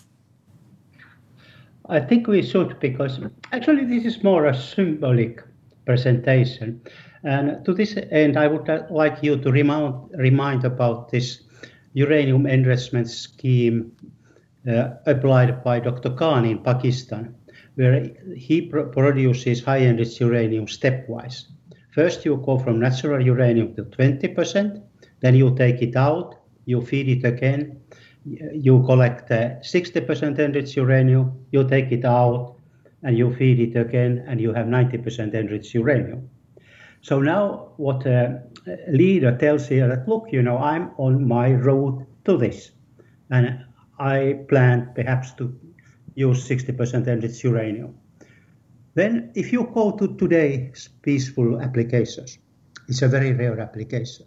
I 1.88 2.00
think 2.00 2.26
we 2.26 2.42
should, 2.42 2.78
because 2.80 3.20
actually, 3.52 3.84
this 3.84 4.04
is 4.04 4.24
more 4.24 4.46
a 4.46 4.54
symbolic 4.54 5.42
presentation. 5.84 6.80
And 7.22 7.64
to 7.64 7.72
this 7.72 7.96
end, 8.10 8.36
I 8.36 8.48
would 8.48 8.68
like 8.90 9.22
you 9.22 9.36
to 9.36 9.50
remind, 9.52 9.94
remind 10.14 10.64
about 10.64 11.10
this 11.10 11.42
uranium 11.94 12.46
enrichment 12.46 13.08
scheme 13.08 13.92
uh, 14.02 14.15
applied 14.66 15.62
by 15.62 15.80
Dr. 15.80 16.10
Khan 16.10 16.44
in 16.44 16.58
Pakistan, 16.58 17.34
where 17.76 18.10
he 18.34 18.62
pr- 18.62 18.80
produces 18.80 19.62
high 19.62 19.80
enriched 19.80 20.20
uranium 20.20 20.66
stepwise. 20.66 21.44
First, 21.92 22.24
you 22.24 22.36
go 22.44 22.58
from 22.58 22.80
natural 22.80 23.24
uranium 23.24 23.74
to 23.76 23.84
20%, 23.84 24.82
then 25.20 25.34
you 25.34 25.54
take 25.56 25.82
it 25.82 25.96
out, 25.96 26.34
you 26.64 26.82
feed 26.82 27.08
it 27.08 27.26
again, 27.26 27.80
you 28.24 28.82
collect 28.82 29.30
uh, 29.30 29.60
60% 29.60 30.38
enriched 30.38 30.76
uranium, 30.76 31.46
you 31.52 31.66
take 31.68 31.92
it 31.92 32.04
out, 32.04 32.56
and 33.02 33.16
you 33.16 33.32
feed 33.34 33.60
it 33.60 33.78
again, 33.78 34.24
and 34.26 34.40
you 34.40 34.52
have 34.52 34.66
90% 34.66 35.34
enriched 35.34 35.74
uranium. 35.74 36.28
So 37.02 37.20
now 37.20 37.72
what 37.76 38.04
a 38.04 38.42
leader 38.88 39.36
tells 39.36 39.68
here 39.68 39.86
that, 39.88 40.08
look, 40.08 40.26
you 40.32 40.42
know, 40.42 40.58
I'm 40.58 40.90
on 40.98 41.26
my 41.26 41.52
road 41.52 42.04
to 42.24 42.36
this. 42.36 42.72
And 43.30 43.64
I 43.98 44.44
plan 44.48 44.92
perhaps 44.94 45.32
to 45.34 45.58
use 46.14 46.48
60% 46.48 47.06
enriched 47.06 47.44
uranium. 47.44 47.94
Then 48.94 49.30
if 49.34 49.52
you 49.52 49.70
go 49.74 49.92
to 49.92 50.16
today's 50.16 50.88
peaceful 51.02 51.60
applications, 51.60 52.38
it's 52.88 53.02
a 53.02 53.08
very 53.08 53.32
rare 53.32 53.60
application. 53.60 54.26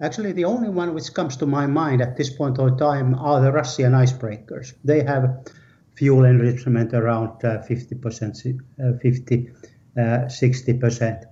Actually, 0.00 0.32
the 0.32 0.44
only 0.44 0.68
one 0.68 0.92
which 0.92 1.14
comes 1.14 1.38
to 1.38 1.46
my 1.46 1.66
mind 1.66 2.02
at 2.02 2.16
this 2.16 2.28
point 2.28 2.58
of 2.58 2.76
time 2.78 3.14
are 3.14 3.40
the 3.40 3.50
Russian 3.50 3.92
icebreakers. 3.92 4.74
They 4.84 5.02
have 5.02 5.46
fuel 5.94 6.24
enrichment 6.24 6.92
around 6.92 7.42
uh, 7.42 7.62
50%, 7.62 8.60
uh, 8.78 8.98
50, 8.98 9.50
uh, 9.96 10.00
60%. 10.28 11.22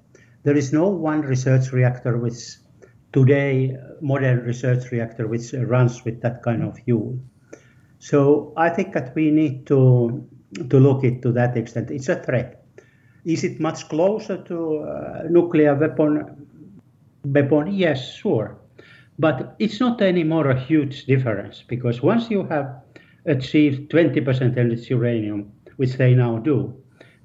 There 0.44 0.56
is 0.56 0.72
no 0.72 0.88
one 0.88 1.20
research 1.20 1.72
reactor 1.72 2.16
which 2.16 2.56
today, 3.14 3.76
modern 4.00 4.40
research 4.40 4.90
reactor, 4.90 5.28
which 5.28 5.54
runs 5.54 6.04
with 6.04 6.20
that 6.20 6.42
kind 6.42 6.62
of 6.62 6.76
fuel. 6.80 7.16
So 8.00 8.52
I 8.56 8.68
think 8.68 8.92
that 8.92 9.14
we 9.14 9.30
need 9.30 9.66
to, 9.68 10.28
to 10.68 10.78
look 10.78 11.04
it 11.04 11.22
to 11.22 11.32
that 11.32 11.56
extent. 11.56 11.90
It's 11.90 12.08
a 12.08 12.16
threat. 12.16 12.66
Is 13.24 13.44
it 13.44 13.60
much 13.60 13.88
closer 13.88 14.42
to 14.42 14.78
uh, 14.80 15.22
nuclear 15.30 15.74
weapon? 15.76 16.46
Weapon? 17.24 17.72
Yes, 17.72 18.14
sure. 18.16 18.58
But 19.18 19.54
it's 19.60 19.78
not 19.78 20.02
anymore 20.02 20.50
a 20.50 20.60
huge 20.60 21.06
difference 21.06 21.62
because 21.66 22.02
once 22.02 22.30
you 22.30 22.42
have 22.48 22.82
achieved 23.26 23.92
20% 23.92 24.58
enriched 24.58 24.90
uranium, 24.90 25.52
which 25.76 25.94
they 25.94 26.14
now 26.14 26.38
do, 26.38 26.74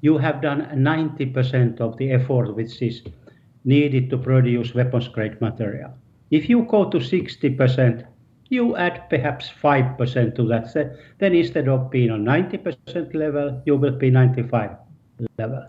you 0.02 0.18
have 0.20 0.42
done 0.42 0.62
90% 0.72 1.82
of 1.82 1.98
the 1.98 2.12
effort 2.12 2.56
which 2.56 2.82
is 2.82 3.02
needed 3.66 4.10
to 4.10 4.18
produce 4.18 4.74
weapons 4.74 5.08
grade 5.08 5.40
material. 5.42 5.92
If 6.32 6.50
you 6.50 6.64
go 6.64 6.90
to 6.90 6.98
60%, 6.98 8.06
you 8.50 8.76
add 8.76 9.10
perhaps 9.10 9.50
5% 9.62 10.36
to 10.36 10.48
that. 10.48 10.74
Then 11.20 11.36
instead 11.36 11.68
of 11.68 11.90
being 11.92 12.12
on 12.12 12.24
90% 12.24 13.14
level, 13.14 13.62
you 13.66 13.76
will 13.76 13.92
be 13.92 14.10
95 14.10 14.72
level. 15.38 15.68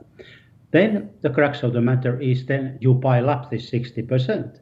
Then 0.71 1.11
the 1.21 1.31
crux 1.31 1.63
of 1.63 1.73
the 1.73 1.81
matter 1.81 2.21
is 2.21 2.47
then 2.47 2.79
you 2.81 2.95
pile 2.95 3.29
up 3.29 3.51
this 3.51 3.71
60%. 3.71 4.61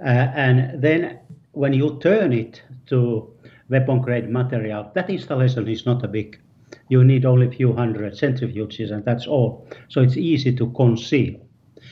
Uh, 0.00 0.04
and 0.04 0.82
then 0.82 1.20
when 1.52 1.72
you 1.72 1.98
turn 2.02 2.32
it 2.32 2.62
to 2.86 3.32
weapon 3.68 4.00
grade 4.00 4.30
material, 4.30 4.90
that 4.94 5.10
installation 5.10 5.68
is 5.68 5.86
not 5.86 6.04
a 6.04 6.08
big. 6.08 6.40
You 6.88 7.04
need 7.04 7.24
only 7.24 7.46
a 7.46 7.50
few 7.50 7.72
hundred 7.72 8.14
centrifuges, 8.14 8.90
and 8.90 9.04
that's 9.04 9.26
all. 9.26 9.66
So 9.88 10.02
it's 10.02 10.16
easy 10.16 10.54
to 10.56 10.70
conceal. 10.72 11.40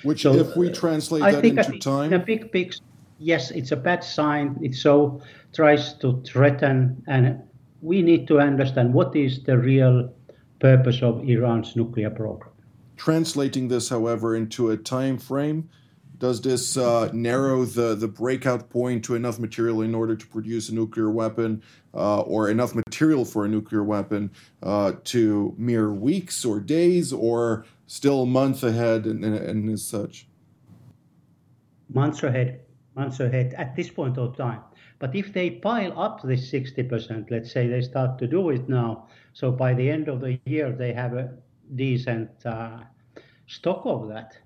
Which, 0.05 0.23
so, 0.23 0.35
if 0.35 0.57
we 0.57 0.71
translate 0.71 1.23
I 1.23 1.33
that 1.33 1.45
into 1.45 1.79
time, 1.79 2.13
a 2.13 2.19
big 2.19 2.53
picture, 2.53 2.81
yes, 3.19 3.51
it's 3.51 3.73
a 3.73 3.77
bad 3.77 4.05
sign. 4.05 4.59
It 4.63 4.75
so 4.75 5.21
tries 5.53 5.95
to 5.95 6.23
threaten, 6.27 7.03
and 7.07 7.43
we 7.81 8.03
need 8.03 8.29
to 8.29 8.39
understand 8.39 8.95
what 8.95 9.17
is 9.17 9.43
the 9.45 9.59
real 9.59 10.13
purpose 10.61 11.03
of 11.03 11.29
Iran's 11.29 11.75
nuclear 11.75 12.11
program. 12.11 12.51
Translating 12.97 13.69
this, 13.69 13.89
however, 13.89 14.37
into 14.37 14.71
a 14.71 14.77
time 14.77 15.19
frame, 15.19 15.69
does 16.19 16.41
this 16.41 16.77
uh, 16.77 17.11
narrow 17.13 17.65
the, 17.65 17.95
the 17.95 18.09
breakout 18.09 18.71
point 18.71 19.05
to 19.05 19.15
enough 19.15 19.39
material 19.39 19.83
in 19.83 19.95
order 19.95 20.15
to 20.15 20.27
produce 20.27 20.69
a 20.69 20.75
nuclear 20.75 21.11
weapon, 21.11 21.63
uh, 21.93 22.21
or 22.21 22.49
enough 22.51 22.75
material 22.75 23.25
for 23.25 23.45
a 23.45 23.49
nuclear 23.49 23.83
weapon 23.83 24.31
uh, 24.63 24.93
to 25.05 25.55
mere 25.59 25.93
weeks 25.93 26.45
or 26.45 26.61
days, 26.61 27.13
or 27.13 27.67
still 27.87 28.27
months 28.27 28.63
ahead 28.63 29.07
and, 29.07 29.25
and, 29.25 29.35
and 29.35 29.71
as 29.71 29.85
such? 29.85 30.27
Months 31.93 32.23
ahead, 32.23 32.61
months 32.95 33.21
ahead 33.21 33.55
at 33.57 33.75
this 33.77 33.91
point 33.91 34.17
of 34.17 34.37
time. 34.37 34.61
But 34.99 35.15
if 35.15 35.33
they 35.33 35.51
pile 35.51 35.99
up 35.99 36.23
this 36.23 36.51
60%, 36.51 37.31
let's 37.31 37.53
say 37.53 37.67
they 37.67 37.83
start 37.83 38.19
to 38.19 38.27
do 38.27 38.51
it 38.51 38.69
now, 38.69 39.09
so 39.33 39.51
by 39.51 39.75
the 39.75 39.91
end 39.91 40.09
of 40.09 40.21
the 40.21 40.39
year 40.47 40.73
they 40.73 40.93
have 40.93 41.15
a 41.15 41.35
decent 41.75 42.31
uh, 42.47 42.79
stock 43.47 43.83
of 43.85 44.09
that, 44.09 44.39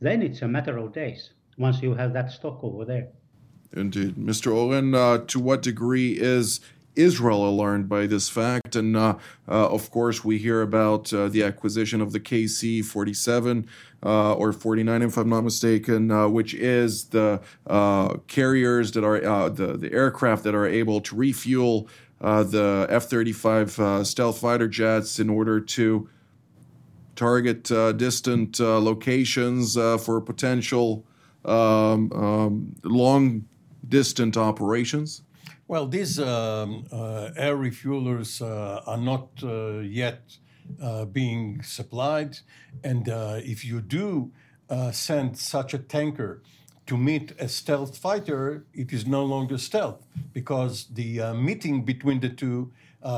then 0.00 0.22
it's 0.22 0.42
a 0.42 0.48
matter 0.48 0.76
of 0.78 0.92
days 0.92 1.30
once 1.58 1.82
you 1.82 1.94
have 1.94 2.12
that 2.12 2.30
stock 2.30 2.62
over 2.62 2.84
there. 2.84 3.08
Indeed. 3.72 4.16
Mr. 4.16 4.54
Oren, 4.54 4.94
uh, 4.94 5.18
to 5.26 5.40
what 5.40 5.62
degree 5.62 6.12
is 6.18 6.60
Israel 6.96 7.46
alarmed 7.46 7.88
by 7.88 8.06
this 8.06 8.28
fact. 8.28 8.74
And 8.74 8.96
uh, 8.96 9.16
uh, 9.46 9.68
of 9.68 9.90
course, 9.90 10.24
we 10.24 10.38
hear 10.38 10.62
about 10.62 11.12
uh, 11.12 11.28
the 11.28 11.44
acquisition 11.44 12.00
of 12.00 12.12
the 12.12 12.20
KC 12.20 12.84
47 12.84 13.68
uh, 14.02 14.34
or 14.34 14.52
49, 14.52 15.02
if 15.02 15.16
I'm 15.16 15.28
not 15.28 15.42
mistaken, 15.42 16.10
uh, 16.10 16.28
which 16.28 16.54
is 16.54 17.04
the 17.06 17.40
uh, 17.66 18.16
carriers 18.26 18.92
that 18.92 19.04
are 19.04 19.50
the, 19.50 19.76
the 19.76 19.92
aircraft 19.92 20.42
that 20.44 20.54
are 20.54 20.66
able 20.66 21.00
to 21.02 21.14
refuel 21.14 21.88
the 22.20 22.86
F 22.88 23.04
35 23.04 24.06
stealth 24.06 24.40
fighter 24.40 24.68
jets 24.68 25.20
in 25.20 25.28
order 25.28 25.60
to 25.60 26.08
target 27.16 27.64
distant 27.96 28.60
locations 28.60 29.74
for 29.74 30.20
potential 30.20 31.04
um, 31.46 32.12
um, 32.12 32.74
long 32.82 33.44
distant 33.88 34.36
operations? 34.36 35.22
Well, 35.68 35.86
these 35.86 36.18
um, 36.18 36.84
uh, 36.92 37.30
air 37.36 37.56
refuelers 37.56 38.40
uh, 38.40 38.82
are 38.86 38.98
not 38.98 39.28
uh, 39.42 39.78
yet 39.78 40.36
uh, 40.80 41.04
being 41.06 41.62
supplied. 41.62 42.38
And 42.84 43.08
uh, 43.08 43.40
if 43.42 43.64
you 43.64 43.80
do 43.80 44.32
uh, 44.68 44.90
send 44.90 45.38
such 45.38 45.74
a 45.74 45.78
tanker 45.78 46.42
to 46.86 46.96
meet 46.96 47.32
a 47.38 47.48
stealth 47.48 47.98
fighter, 47.98 48.64
it 48.72 48.92
is 48.92 49.06
no 49.06 49.24
longer 49.24 49.58
stealth 49.58 50.06
because 50.32 50.86
the 50.92 51.32
meeting 51.34 51.84
between 51.84 52.20
the 52.20 52.28
two 52.28 52.72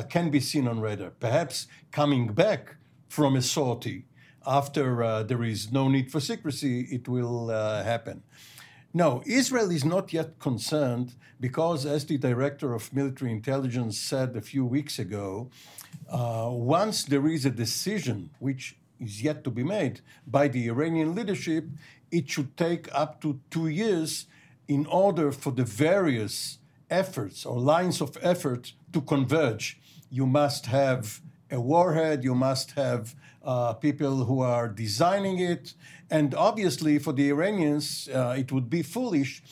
can 0.09 0.31
be 0.31 0.41
seen 0.41 0.67
on 0.67 0.81
radar. 0.81 1.11
Perhaps 1.11 1.67
coming 1.91 2.29
back 2.33 2.77
from 3.09 3.37
a 3.37 3.43
sortie 3.43 4.05
after 4.47 5.25
there 5.25 5.43
is 5.43 5.71
no 5.73 5.89
need 5.89 6.11
for 6.11 6.21
secrecy, 6.21 6.83
it 6.91 7.09
will 7.09 7.49
happen. 7.49 8.23
No, 8.95 9.23
Israel 9.27 9.71
is 9.71 9.85
not 9.85 10.13
yet 10.13 10.39
concerned 10.39 11.15
because, 11.39 11.85
as 11.85 12.07
the 12.07 12.17
director 12.17 12.73
of 12.73 12.93
military 12.93 13.31
intelligence 13.31 13.99
said 13.99 14.35
a 14.35 14.41
few 14.41 14.65
weeks 14.65 14.99
ago, 14.99 15.51
uh, 16.11 16.49
once 16.51 17.05
there 17.05 17.29
is 17.29 17.45
a 17.45 17.51
decision 17.51 18.31
which 18.39 18.77
is 18.99 19.23
yet 19.23 19.45
to 19.45 19.51
be 19.51 19.63
made 19.63 20.01
by 20.27 20.49
the 20.49 20.69
Iranian 20.69 21.15
leadership, 21.15 21.67
it 22.11 22.31
should 22.31 22.57
take 22.57 22.89
up 22.95 23.21
to 23.21 23.41
two 23.51 23.69
years 23.69 24.27
in 24.67 24.87
order 24.87 25.33
for 25.33 25.53
the 25.53 25.65
various 25.65 26.59
efforts 26.91 27.45
or 27.45 27.61
lines 27.61 28.01
of 28.01 28.17
effort 28.23 28.73
to 28.93 29.03
converge. 29.03 29.79
You 30.11 30.27
must 30.27 30.67
have 30.67 31.21
a 31.51 31.61
warhead, 31.61 32.25
you 32.25 32.35
must 32.35 32.73
have 32.73 33.15
uh, 33.43 33.73
people 33.75 34.25
who 34.25 34.41
are 34.41 34.69
designing 34.69 35.39
it. 35.39 35.75
And 36.11 36.35
obviously, 36.35 36.99
for 36.99 37.13
the 37.13 37.29
Iranians, 37.31 38.09
uh, 38.13 38.37
it 38.39 38.53
would 38.53 38.69
be 38.69 38.83
foolish 38.83 39.43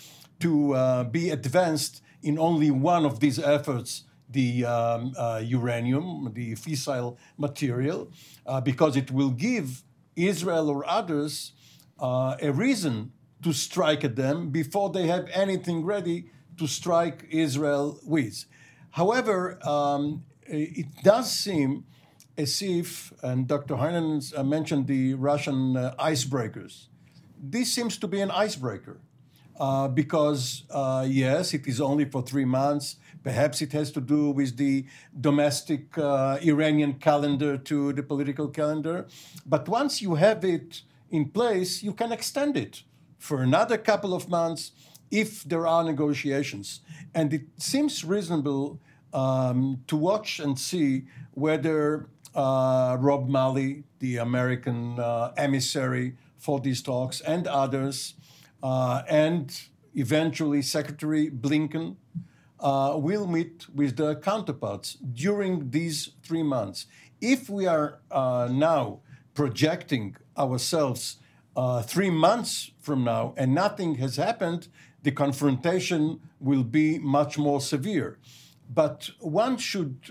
to 0.41 0.75
uh, 0.75 1.05
be 1.05 1.31
advanced 1.31 2.03
in 2.23 2.39
only 2.39 2.71
one 2.71 3.05
of 3.05 3.21
these 3.21 3.39
efforts 3.39 4.05
the 4.29 4.65
um, 4.65 5.15
uh, 5.17 5.41
uranium, 5.45 6.33
the 6.35 6.55
fissile 6.57 7.17
material, 7.39 8.11
uh, 8.45 8.61
because 8.61 8.97
it 8.97 9.11
will 9.11 9.31
give 9.31 9.83
Israel 10.17 10.69
or 10.69 10.85
others 10.89 11.53
uh, 12.01 12.37
a 12.43 12.51
reason 12.51 13.13
to 13.43 13.53
strike 13.53 14.05
at 14.05 14.17
them 14.17 14.51
before 14.51 14.91
they 14.91 15.07
have 15.07 15.29
anything 15.33 15.85
ready 15.85 16.31
to 16.59 16.67
strike 16.67 17.27
Israel 17.31 18.01
with. 18.05 18.45
However, 18.91 19.59
um, 19.67 20.25
it 20.49 20.87
does 21.03 21.31
seem 21.31 21.85
as 22.37 22.61
if, 22.63 23.13
and 23.23 23.47
Dr. 23.47 23.75
Heinonen 23.75 24.37
uh, 24.37 24.43
mentioned 24.43 24.87
the 24.87 25.15
Russian 25.15 25.77
uh, 25.77 25.95
icebreakers. 25.99 26.87
This 27.39 27.73
seems 27.73 27.97
to 27.99 28.07
be 28.07 28.21
an 28.21 28.31
icebreaker 28.31 28.99
uh, 29.59 29.89
because, 29.89 30.65
uh, 30.71 31.07
yes, 31.09 31.55
it 31.55 31.67
is 31.67 31.81
only 31.81 32.05
for 32.05 32.23
three 32.23 32.45
months. 32.45 32.97
Perhaps 33.23 33.63
it 33.63 33.73
has 33.73 33.91
to 33.93 34.01
do 34.01 34.31
with 34.31 34.57
the 34.57 34.85
domestic 35.21 35.97
uh, 35.99 36.39
Iranian 36.43 36.95
calendar 36.95 37.57
to 37.59 37.93
the 37.93 38.03
political 38.03 38.49
calendar. 38.49 39.07
But 39.45 39.69
once 39.69 40.03
you 40.03 40.15
have 40.15 40.45
it 40.45 40.83
in 41.11 41.31
place, 41.31 41.83
you 41.83 41.93
can 41.93 42.13
extend 42.13 42.57
it 42.57 42.83
for 43.19 43.43
another 43.43 43.79
couple 43.79 44.15
of 44.15 44.29
months 44.29 44.73
if 45.11 45.45
there 45.45 45.67
are 45.67 45.85
negotiations. 45.85 46.81
And 47.15 47.33
it 47.33 47.47
seems 47.57 48.05
reasonable 48.05 48.79
um, 49.17 49.83
to 49.87 49.97
watch 49.97 50.39
and 50.39 50.59
see 50.59 51.05
whether 51.33 52.09
uh, 52.35 52.97
Rob 53.01 53.29
Malley, 53.29 53.85
the 53.99 54.19
American 54.19 55.01
uh, 55.01 55.33
emissary 55.39 56.17
for 56.37 56.61
these 56.61 56.83
talks, 56.83 57.23
and 57.23 57.49
others, 57.49 58.15
uh, 58.63 59.03
and 59.09 59.63
eventually 59.95 60.61
Secretary 60.61 61.31
Blinken, 61.31 61.97
uh, 62.61 62.95
will 62.97 63.27
meet 63.27 63.67
with 63.75 63.97
their 63.97 64.15
counterparts 64.15 64.95
during 64.95 65.71
these 65.71 66.11
three 66.23 66.43
months. 66.43 66.87
If 67.21 67.49
we 67.49 67.67
are 67.67 68.01
uh, 68.11 68.49
now 68.53 69.01
projecting 69.35 70.17
ourselves 70.37 71.17
uh, 71.57 71.81
three 71.83 72.11
months 72.11 72.71
from 72.81 73.05
now 73.05 73.33
and 73.39 73.55
nothing 73.55 73.95
has 73.97 74.17
happened, 74.17 74.69
the 75.03 75.11
confrontation 75.11 76.21
will 76.39 76.65
be 76.65 76.99
much 76.99 77.39
more 77.39 77.61
severe. 77.61 78.19
But 78.69 79.11
one 79.21 79.57
should 79.57 80.03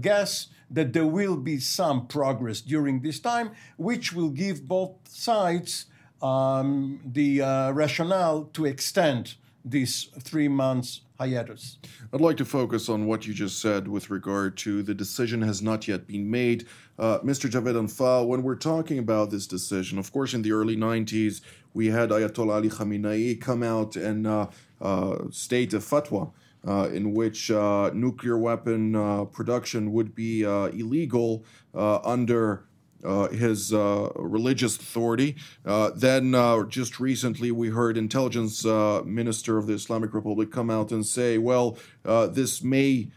guess 0.00 0.48
that 0.70 0.92
there 0.92 1.06
will 1.06 1.36
be 1.36 1.58
some 1.58 2.06
progress 2.06 2.60
during 2.60 3.00
this 3.00 3.20
time, 3.20 3.52
which 3.76 4.12
will 4.12 4.30
give 4.30 4.68
both 4.68 4.92
sides 5.08 5.86
um, 6.22 7.00
the 7.04 7.42
uh, 7.42 7.70
rationale 7.72 8.44
to 8.52 8.66
extend 8.66 9.36
this 9.64 10.04
three 10.20 10.48
months 10.48 11.02
hiatus. 11.18 11.78
I'd 12.12 12.20
like 12.20 12.36
to 12.38 12.44
focus 12.44 12.88
on 12.88 13.06
what 13.06 13.26
you 13.26 13.34
just 13.34 13.60
said 13.60 13.88
with 13.88 14.08
regard 14.08 14.56
to 14.58 14.82
the 14.82 14.94
decision 14.94 15.42
has 15.42 15.60
not 15.60 15.88
yet 15.88 16.06
been 16.06 16.30
made. 16.30 16.66
Uh, 16.98 17.18
Mr. 17.20 17.50
Javedanfar, 17.50 18.26
when 18.26 18.42
we're 18.42 18.54
talking 18.54 18.98
about 18.98 19.30
this 19.30 19.46
decision, 19.46 19.98
of 19.98 20.12
course, 20.12 20.32
in 20.32 20.42
the 20.42 20.52
early 20.52 20.76
90s, 20.76 21.40
we 21.74 21.88
had 21.88 22.10
Ayatollah 22.10 22.54
Ali 22.54 22.70
Khamenei 22.70 23.40
come 23.40 23.62
out 23.62 23.96
and 23.96 24.26
uh, 24.26 24.46
uh, 24.80 25.16
state 25.30 25.74
a 25.74 25.78
fatwa 25.78 26.32
uh, 26.66 26.88
in 26.92 27.14
which 27.14 27.50
uh, 27.50 27.90
nuclear 27.94 28.36
weapon 28.36 28.94
uh, 28.94 29.24
production 29.24 29.92
would 29.92 30.14
be 30.14 30.44
uh, 30.44 30.66
illegal 30.66 31.44
uh, 31.74 31.98
under 32.04 32.64
uh, 33.04 33.28
his 33.28 33.72
religious 33.72 34.76
authority. 34.76 35.36
Then, 35.64 36.32
just 36.68 36.98
recently, 36.98 37.52
we 37.52 37.68
heard 37.68 37.96
intelligence 37.96 38.64
minister 38.64 39.56
of 39.56 39.66
the 39.66 39.74
Islamic 39.74 40.12
Republic 40.12 40.50
come 40.50 40.68
out 40.68 40.90
and 40.90 41.06
say, 41.06 41.38
"Well, 41.38 41.78
this 42.04 42.62
may 42.62 43.10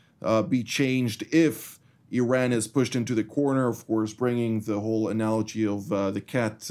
be 0.50 0.64
changed 0.64 1.24
if." 1.32 1.80
Iran 2.14 2.52
is 2.52 2.68
pushed 2.68 2.98
into 2.98 3.16
the 3.16 3.24
corner, 3.24 3.70
of 3.70 3.88
course, 3.88 4.14
bringing 4.14 4.60
the 4.60 4.82
whole 4.82 5.08
analogy 5.08 5.66
of 5.66 5.88
the 5.88 6.20
cat 6.20 6.70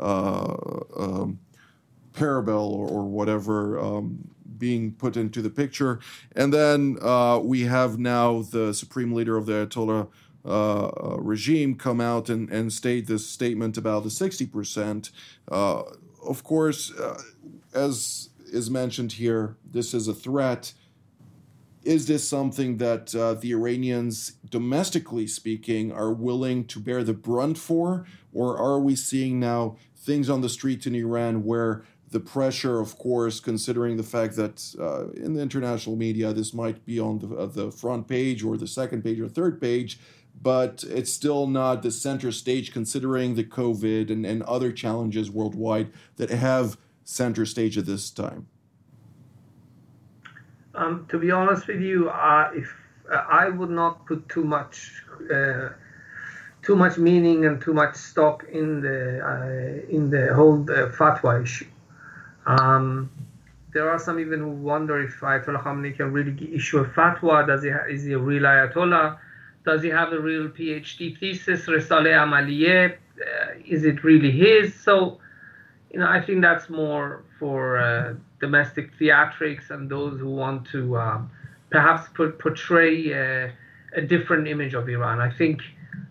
um, 0.00 1.38
or, 2.40 2.88
or 2.88 3.04
whatever 3.04 3.78
um, 3.78 4.33
being 4.64 4.92
put 4.92 5.14
into 5.14 5.42
the 5.42 5.50
picture. 5.50 6.00
And 6.34 6.50
then 6.50 6.96
uh, 7.02 7.38
we 7.42 7.60
have 7.76 7.98
now 7.98 8.40
the 8.40 8.72
supreme 8.72 9.12
leader 9.12 9.36
of 9.36 9.44
the 9.44 9.66
Ayatollah 9.66 10.08
uh, 10.46 10.86
uh, 10.86 11.16
regime 11.32 11.74
come 11.74 12.00
out 12.00 12.30
and, 12.30 12.48
and 12.50 12.72
state 12.72 13.06
this 13.06 13.26
statement 13.26 13.76
about 13.76 14.04
the 14.04 14.08
60%. 14.08 15.10
Uh, 15.50 15.82
of 16.26 16.42
course, 16.44 16.92
uh, 16.92 17.20
as 17.74 18.30
is 18.46 18.70
mentioned 18.70 19.12
here, 19.12 19.56
this 19.70 19.92
is 19.92 20.08
a 20.08 20.14
threat. 20.14 20.72
Is 21.82 22.06
this 22.06 22.26
something 22.26 22.78
that 22.78 23.08
the 23.42 23.50
Iranians, 23.52 24.32
domestically 24.48 25.26
speaking, 25.26 25.92
are 25.92 26.12
willing 26.28 26.64
to 26.72 26.80
bear 26.80 27.04
the 27.04 27.12
brunt 27.12 27.58
for? 27.58 28.06
Or 28.32 28.56
are 28.56 28.80
we 28.80 28.96
seeing 28.96 29.38
now 29.38 29.76
things 30.04 30.30
on 30.30 30.40
the 30.40 30.48
streets 30.48 30.86
in 30.86 30.94
Iran 30.94 31.44
where 31.44 31.84
the 32.14 32.20
pressure, 32.20 32.78
of 32.78 32.96
course, 32.96 33.40
considering 33.40 33.96
the 33.96 34.04
fact 34.04 34.36
that 34.36 34.56
uh, 34.78 35.08
in 35.20 35.34
the 35.34 35.42
international 35.42 35.96
media 35.96 36.32
this 36.32 36.54
might 36.54 36.86
be 36.86 37.00
on 37.00 37.18
the, 37.18 37.36
uh, 37.36 37.46
the 37.46 37.72
front 37.72 38.06
page 38.06 38.44
or 38.44 38.56
the 38.56 38.68
second 38.68 39.02
page 39.02 39.18
or 39.18 39.28
third 39.28 39.60
page, 39.60 39.98
but 40.40 40.84
it's 40.88 41.12
still 41.12 41.48
not 41.48 41.82
the 41.82 41.90
center 41.90 42.30
stage 42.30 42.72
considering 42.72 43.34
the 43.34 43.42
COVID 43.42 44.12
and, 44.12 44.24
and 44.24 44.44
other 44.44 44.70
challenges 44.70 45.28
worldwide 45.28 45.90
that 46.14 46.30
have 46.30 46.76
center 47.02 47.44
stage 47.44 47.76
at 47.76 47.84
this 47.84 48.10
time? 48.10 48.46
Um, 50.76 51.06
to 51.10 51.18
be 51.18 51.32
honest 51.32 51.66
with 51.66 51.80
you, 51.80 52.10
uh, 52.10 52.50
if 52.54 52.72
I 53.10 53.48
would 53.48 53.70
not 53.70 54.06
put 54.06 54.28
too 54.28 54.44
much 54.44 55.02
uh, 55.34 55.70
too 56.62 56.76
much 56.76 56.96
meaning 56.96 57.44
and 57.44 57.60
too 57.60 57.74
much 57.74 57.96
stock 57.96 58.44
in 58.52 58.80
the 58.80 58.98
uh, 59.30 59.96
in 59.96 60.10
the 60.10 60.32
whole 60.32 60.62
uh, 60.70 60.90
fatwa 60.98 61.42
issue. 61.42 61.66
Um, 62.46 63.10
there 63.72 63.90
are 63.90 63.98
some 63.98 64.20
even 64.20 64.40
who 64.40 64.50
wonder 64.50 65.00
if 65.02 65.18
Ayatollah 65.20 65.64
Khamenei 65.64 65.96
can 65.96 66.12
really 66.12 66.54
issue 66.54 66.78
a 66.78 66.84
fatwa. 66.84 67.46
Does 67.46 67.62
he 67.64 67.70
ha- 67.70 67.86
is 67.90 68.04
he 68.04 68.12
a 68.12 68.18
real 68.18 68.42
Ayatollah? 68.42 69.18
Does 69.64 69.82
he 69.82 69.88
have 69.88 70.12
a 70.12 70.20
real 70.20 70.48
PhD 70.48 71.18
thesis, 71.18 71.66
Risale 71.66 72.12
Amaliyeh? 72.12 72.92
Uh, 72.94 73.54
is 73.66 73.84
it 73.84 74.04
really 74.04 74.30
his? 74.30 74.74
So, 74.74 75.18
you 75.90 75.98
know, 75.98 76.06
I 76.06 76.20
think 76.20 76.42
that's 76.42 76.68
more 76.68 77.24
for 77.38 77.78
uh, 77.78 78.14
domestic 78.40 78.96
theatrics 78.98 79.70
and 79.70 79.90
those 79.90 80.20
who 80.20 80.28
want 80.28 80.68
to 80.68 80.98
um, 80.98 81.30
perhaps 81.70 82.08
put, 82.14 82.38
portray 82.38 83.12
uh, 83.12 83.50
a 83.96 84.02
different 84.02 84.46
image 84.48 84.74
of 84.74 84.88
Iran. 84.88 85.20
I 85.20 85.30
think, 85.30 85.62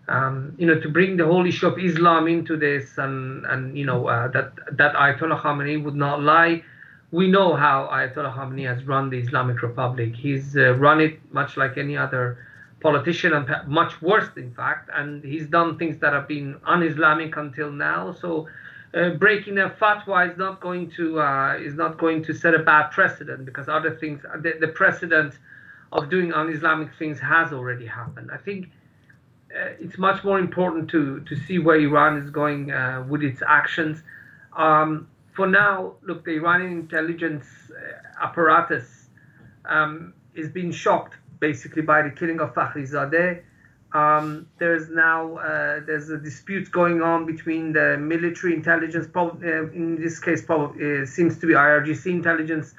um, 0.08 0.54
you 0.58 0.66
know, 0.66 0.80
to 0.80 0.88
bring 0.88 1.16
the 1.16 1.24
whole 1.24 1.46
issue 1.46 1.66
of 1.66 1.78
Islam 1.78 2.28
into 2.28 2.56
this 2.56 2.98
and, 2.98 3.44
and 3.46 3.76
you 3.76 3.86
know, 3.86 4.06
uh, 4.06 4.28
that, 4.28 4.52
that 4.72 4.94
Ayatollah 4.94 5.40
Khamenei 5.40 5.82
would 5.82 5.94
not 5.94 6.22
lie. 6.22 6.62
We 7.10 7.28
know 7.28 7.54
how 7.54 7.88
Ayatollah 7.90 8.36
Khamenei 8.36 8.66
has 8.74 8.84
run 8.84 9.08
the 9.08 9.18
Islamic 9.18 9.62
Republic. 9.62 10.14
He's 10.14 10.56
uh, 10.56 10.74
run 10.74 11.00
it 11.00 11.18
much 11.32 11.56
like 11.56 11.78
any 11.78 11.96
other 11.96 12.38
politician 12.84 13.32
and 13.32 13.46
much 13.66 14.02
worse 14.02 14.28
in 14.36 14.52
fact 14.52 14.90
and 14.92 15.24
he's 15.24 15.46
done 15.46 15.78
things 15.78 15.96
that 16.02 16.12
have 16.12 16.28
been 16.28 16.54
un-islamic 16.66 17.34
until 17.38 17.70
now 17.72 18.12
so 18.12 18.46
uh, 18.92 19.08
breaking 19.24 19.56
a 19.56 19.70
fatwa 19.70 20.30
is 20.30 20.36
not 20.36 20.60
going 20.60 20.90
to 20.90 21.18
uh, 21.18 21.56
is 21.68 21.74
not 21.82 21.96
going 21.96 22.22
to 22.22 22.34
set 22.34 22.52
a 22.52 22.58
bad 22.58 22.90
precedent 22.90 23.46
because 23.46 23.70
other 23.70 23.92
things 24.00 24.20
the, 24.42 24.52
the 24.60 24.68
precedent 24.68 25.32
of 25.92 26.10
doing 26.10 26.30
un-islamic 26.34 26.90
things 26.98 27.18
has 27.18 27.54
already 27.54 27.86
happened 27.86 28.28
i 28.30 28.36
think 28.36 28.68
it's 29.80 29.98
much 29.98 30.24
more 30.24 30.38
important 30.38 30.90
to 30.90 31.20
to 31.20 31.36
see 31.36 31.58
where 31.58 31.78
iran 31.78 32.18
is 32.18 32.30
going 32.30 32.70
uh, 32.72 33.04
with 33.08 33.22
its 33.22 33.40
actions 33.46 34.02
um, 34.56 35.08
for 35.32 35.46
now 35.46 35.94
look 36.02 36.24
the 36.24 36.32
iranian 36.32 36.72
intelligence 36.72 37.46
uh, 37.70 38.24
apparatus 38.24 39.08
um, 39.64 40.12
is 40.34 40.48
being 40.48 40.72
shocked 40.72 41.16
basically 41.40 41.82
by 41.82 42.02
the 42.02 42.10
killing 42.10 42.40
of 42.40 42.54
Fakhrizadeh. 42.54 43.42
Um, 43.92 44.48
there's 44.58 44.88
now 44.90 45.36
uh, 45.36 45.80
there's 45.86 46.10
a 46.10 46.18
dispute 46.18 46.70
going 46.72 47.00
on 47.00 47.26
between 47.26 47.72
the 47.72 47.96
military 47.96 48.54
intelligence, 48.54 49.06
uh, 49.14 49.70
in 49.80 49.96
this 50.04 50.18
case, 50.18 50.44
probably 50.44 51.02
uh, 51.02 51.06
seems 51.06 51.38
to 51.38 51.46
be 51.46 51.54
IRGC 51.54 52.06
intelligence, 52.06 52.74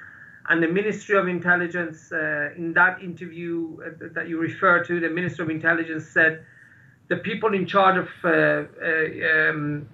and 0.49 0.61
the 0.61 0.67
Ministry 0.67 1.17
of 1.17 1.27
Intelligence. 1.29 2.11
Uh, 2.11 2.49
in 2.57 2.73
that 2.73 3.01
interview 3.01 3.77
uh, 3.85 4.09
that 4.13 4.27
you 4.27 4.37
refer 4.39 4.83
to, 4.83 4.99
the 4.99 5.09
Minister 5.09 5.43
of 5.43 5.49
Intelligence 5.49 6.05
said 6.17 6.45
the 7.07 7.17
people 7.17 7.53
in 7.53 7.65
charge 7.65 7.97
of 7.97 8.09
uh, 8.23 8.63
um, 8.81 9.87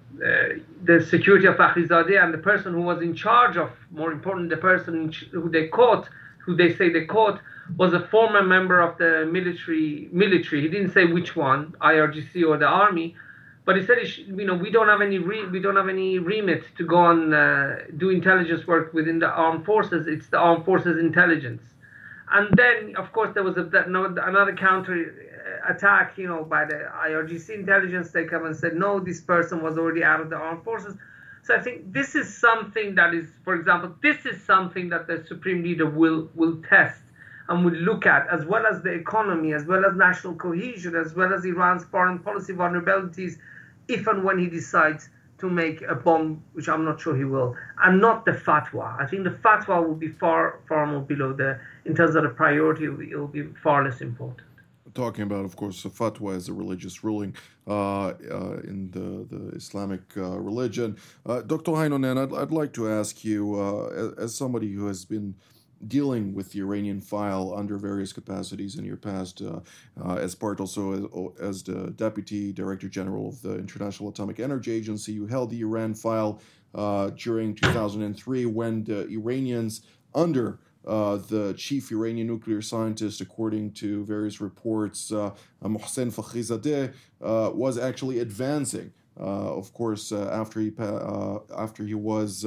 the 0.84 1.06
security 1.08 1.46
of 1.46 1.56
Fakhrizadeh 1.56 2.22
and 2.22 2.32
the 2.32 2.38
person 2.38 2.72
who 2.72 2.82
was 2.82 3.02
in 3.02 3.14
charge 3.14 3.56
of, 3.56 3.70
more 3.90 4.12
important, 4.12 4.48
the 4.50 4.56
person 4.56 5.12
who 5.30 5.48
they 5.50 5.68
caught, 5.68 6.08
who 6.44 6.56
they 6.56 6.74
say 6.74 6.90
they 6.90 7.04
caught, 7.04 7.40
was 7.76 7.92
a 7.92 8.00
former 8.08 8.42
member 8.42 8.80
of 8.80 8.96
the 8.98 9.28
military. 9.30 10.08
Military. 10.12 10.62
He 10.62 10.68
didn't 10.68 10.92
say 10.92 11.04
which 11.04 11.36
one, 11.36 11.74
IRGC 11.80 12.46
or 12.46 12.56
the 12.56 12.66
army, 12.66 13.14
but 13.64 13.76
he 13.76 13.86
said, 13.86 13.98
you 14.26 14.44
know, 14.44 14.54
we 14.54 14.70
don't 14.70 14.88
have 14.88 15.00
any 15.00 15.18
re- 15.18 15.46
we 15.46 15.60
don't 15.60 15.76
have 15.76 15.88
any 15.88 16.18
remit 16.18 16.64
to 16.78 16.84
go 16.84 17.10
and 17.10 17.32
uh, 17.32 17.84
do 17.96 18.10
intelligence 18.10 18.66
work 18.66 18.92
within 18.92 19.18
the 19.20 19.28
armed 19.28 19.64
forces. 19.64 20.06
It's 20.08 20.28
the 20.28 20.38
armed 20.38 20.64
forces 20.64 20.98
intelligence. 20.98 21.62
And 22.32 22.48
then, 22.56 22.96
of 22.96 23.12
course, 23.12 23.30
there 23.34 23.44
was 23.44 23.56
a, 23.56 23.68
another 23.84 24.54
counter 24.56 24.96
uh, 24.96 25.31
attack, 25.68 26.18
you 26.18 26.26
know, 26.26 26.44
by 26.44 26.64
the 26.64 26.88
IRGC 27.06 27.50
intelligence. 27.50 28.10
They 28.10 28.24
come 28.24 28.46
and 28.46 28.56
said, 28.56 28.74
no, 28.74 29.00
this 29.00 29.20
person 29.20 29.62
was 29.62 29.78
already 29.78 30.04
out 30.04 30.20
of 30.20 30.30
the 30.30 30.36
armed 30.36 30.64
forces. 30.64 30.94
So 31.44 31.56
I 31.56 31.60
think 31.60 31.92
this 31.92 32.14
is 32.14 32.36
something 32.36 32.94
that 32.94 33.14
is, 33.14 33.26
for 33.44 33.54
example, 33.54 33.94
this 34.02 34.24
is 34.26 34.42
something 34.44 34.88
that 34.90 35.08
the 35.08 35.24
supreme 35.26 35.62
leader 35.62 35.86
will 35.86 36.30
will 36.36 36.62
test 36.68 37.00
and 37.48 37.64
will 37.64 37.72
look 37.72 38.06
at, 38.06 38.28
as 38.28 38.44
well 38.44 38.64
as 38.64 38.82
the 38.82 38.92
economy, 38.92 39.52
as 39.52 39.64
well 39.64 39.84
as 39.84 39.96
national 39.96 40.36
cohesion, 40.36 40.94
as 40.94 41.14
well 41.14 41.34
as 41.34 41.44
Iran's 41.44 41.84
foreign 41.84 42.20
policy 42.20 42.52
vulnerabilities, 42.52 43.38
if 43.88 44.06
and 44.06 44.22
when 44.22 44.38
he 44.38 44.46
decides 44.46 45.08
to 45.38 45.50
make 45.50 45.82
a 45.82 45.96
bomb, 45.96 46.40
which 46.52 46.68
I'm 46.68 46.84
not 46.84 47.00
sure 47.00 47.16
he 47.16 47.24
will, 47.24 47.56
and 47.82 48.00
not 48.00 48.24
the 48.24 48.30
fatwa. 48.30 48.96
I 49.00 49.06
think 49.06 49.24
the 49.24 49.30
fatwa 49.30 49.84
will 49.84 49.96
be 49.96 50.06
far, 50.06 50.60
far 50.68 50.86
more 50.86 51.00
below 51.00 51.32
the, 51.32 51.58
in 51.84 51.96
terms 51.96 52.14
of 52.14 52.22
the 52.22 52.28
priority, 52.28 52.84
it 52.84 53.16
will 53.18 53.26
be 53.26 53.42
far 53.60 53.82
less 53.84 54.00
important 54.00 54.46
talking 54.94 55.22
about, 55.22 55.44
of 55.44 55.56
course, 55.56 55.82
fatwa 55.84 56.34
as 56.36 56.48
a 56.48 56.52
religious 56.52 57.04
ruling 57.04 57.34
uh, 57.66 58.08
uh, 58.08 58.60
in 58.64 58.90
the, 58.90 59.26
the 59.34 59.56
Islamic 59.56 60.00
uh, 60.16 60.38
religion. 60.38 60.96
Uh, 61.26 61.40
Dr. 61.42 61.72
Heinonen, 61.72 62.18
I'd, 62.18 62.36
I'd 62.36 62.50
like 62.50 62.72
to 62.74 62.90
ask 62.90 63.24
you, 63.24 63.54
uh, 63.54 64.22
as, 64.22 64.34
somebody 64.34 64.72
who 64.72 64.86
has 64.86 65.04
been 65.04 65.34
dealing 65.88 66.32
with 66.32 66.52
the 66.52 66.60
Iranian 66.60 67.00
file 67.00 67.54
under 67.56 67.76
various 67.76 68.12
capacities 68.12 68.76
in 68.76 68.84
your 68.84 68.96
past, 68.96 69.42
uh, 69.42 69.60
as 70.16 70.34
part 70.34 70.60
also 70.60 70.92
as, 70.92 71.48
as, 71.48 71.62
the 71.64 71.90
Deputy 71.96 72.52
Director 72.52 72.88
General 72.88 73.28
of 73.28 73.42
the 73.42 73.56
International 73.56 74.08
Atomic 74.08 74.38
Energy 74.38 74.72
Agency. 74.72 75.12
You 75.12 75.26
held 75.26 75.50
the 75.50 75.60
Iran 75.60 75.94
file 75.94 76.40
during 77.16 77.54
2003 77.54 78.46
when 78.46 78.84
the 78.84 79.08
Iranians, 79.08 79.82
under 80.14 80.60
uh, 80.86 81.16
the 81.16 81.54
chief 81.56 81.90
Iranian 81.92 82.26
nuclear 82.26 82.62
scientist, 82.62 83.20
according 83.20 83.72
to 83.72 84.04
various 84.04 84.40
reports, 84.40 85.12
uh, 85.12 85.32
Mohsen 85.62 86.12
Fakhrizadeh, 86.12 86.92
uh, 87.22 87.50
was 87.54 87.78
actually 87.78 88.18
advancing. 88.18 88.92
of 89.16 89.72
course, 89.72 90.12
after 90.12 90.60
he 90.60 90.72
after 91.56 91.84
he 91.84 91.94
was 91.94 92.44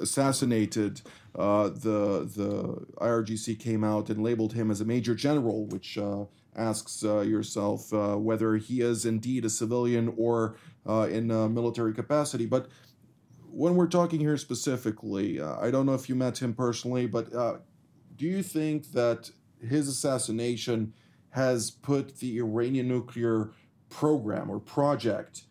assassinated, 0.00 1.02
uh, 1.34 1.68
the 1.68 2.28
the 2.34 2.86
IRGC 3.00 3.58
came 3.58 3.84
out 3.84 4.10
and 4.10 4.22
labeled 4.22 4.52
him 4.52 4.70
as 4.70 4.80
a 4.80 4.84
major 4.84 5.14
general, 5.14 5.66
which 5.66 5.96
uh, 5.98 6.24
asks 6.56 7.04
uh, 7.04 7.20
yourself 7.20 7.92
uh, 7.92 8.16
whether 8.16 8.56
he 8.56 8.80
is 8.80 9.06
indeed 9.06 9.44
a 9.44 9.50
civilian 9.50 10.12
or 10.16 10.56
uh, 10.88 11.06
in 11.10 11.28
military 11.28 11.92
capacity. 11.92 12.46
But 12.46 12.68
when 13.52 13.74
we're 13.76 13.88
talking 13.88 14.20
here 14.20 14.36
specifically, 14.36 15.40
uh, 15.40 15.58
I 15.60 15.70
don't 15.70 15.86
know 15.86 15.94
if 15.94 16.08
you 16.08 16.14
met 16.14 16.40
him 16.40 16.54
personally, 16.54 17.06
but 17.06 17.30
do 18.16 18.26
you 18.26 18.42
think 18.42 18.92
that 18.92 19.30
his 19.66 19.88
assassination 19.88 20.92
has 21.30 21.70
put 21.70 22.16
the 22.18 22.38
Iranian 22.38 22.88
nuclear 22.88 23.52
program 23.88 24.50
or 24.50 24.58
project 24.58 25.44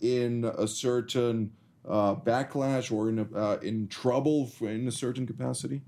in 0.00 0.50
a 0.58 0.66
certain 0.66 1.52
uh, 1.88 2.14
backlash 2.14 2.90
or 2.90 3.08
in, 3.08 3.18
a, 3.18 3.36
uh, 3.36 3.58
in 3.62 3.88
trouble 3.88 4.50
in 4.60 4.88
a 4.88 4.92
certain 4.92 5.26
capacity? 5.26 5.82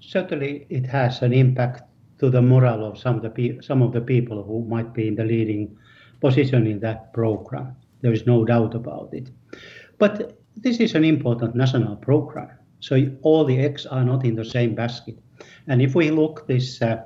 Certainly, 0.00 0.66
it 0.70 0.86
has 0.86 1.22
an 1.22 1.32
impact 1.32 1.82
to 2.18 2.30
the 2.30 2.42
morale 2.42 2.84
of 2.84 2.98
some 2.98 3.16
of 3.16 3.22
the 3.22 3.30
pe- 3.30 3.60
some 3.60 3.82
of 3.82 3.92
the 3.92 4.00
people 4.00 4.42
who 4.42 4.64
might 4.64 4.92
be 4.92 5.08
in 5.08 5.14
the 5.14 5.24
leading 5.24 5.76
position 6.20 6.66
in 6.66 6.80
that 6.80 7.12
program. 7.12 7.76
There 8.00 8.12
is 8.12 8.26
no 8.26 8.44
doubt 8.44 8.74
about 8.74 9.10
it. 9.12 9.30
But 9.98 10.38
this 10.56 10.78
is 10.78 10.94
an 10.94 11.04
important 11.04 11.54
national 11.54 11.96
program, 11.96 12.50
so 12.80 12.96
all 13.22 13.44
the 13.44 13.58
eggs 13.58 13.86
are 13.86 14.04
not 14.04 14.24
in 14.24 14.34
the 14.34 14.44
same 14.44 14.74
basket. 14.74 15.18
And 15.66 15.82
if 15.82 15.94
we 15.94 16.10
look 16.10 16.46
this 16.46 16.80
uh, 16.82 17.02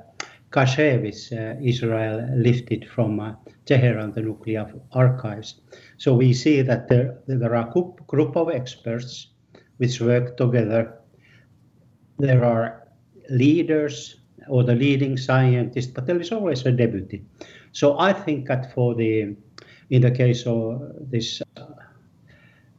cache 0.51 1.01
which 1.01 1.31
uh, 1.31 1.55
Israel 1.61 2.29
lifted 2.35 2.87
from 2.89 3.19
uh, 3.19 3.33
Tehran, 3.65 4.13
the 4.13 4.21
nuclear 4.21 4.71
archives, 4.93 5.61
so 5.97 6.13
we 6.13 6.33
see 6.33 6.61
that 6.61 6.87
there, 6.87 7.19
there 7.27 7.55
are 7.55 7.67
a 7.67 8.03
group 8.07 8.35
of 8.37 8.49
experts 8.49 9.27
which 9.77 9.99
work 9.99 10.37
together. 10.37 10.99
There 12.17 12.45
are 12.45 12.87
leaders 13.29 14.17
or 14.47 14.63
the 14.63 14.75
leading 14.75 15.17
scientists, 15.17 15.87
but 15.87 16.05
there 16.05 16.19
is 16.19 16.31
always 16.31 16.65
a 16.65 16.71
deputy. 16.71 17.25
So 17.71 17.99
I 17.99 18.13
think 18.13 18.47
that 18.47 18.73
for 18.73 18.95
the, 18.95 19.35
in 19.89 20.01
the 20.01 20.11
case 20.11 20.45
of 20.45 20.81
this 21.11 21.41
uh, 21.57 21.65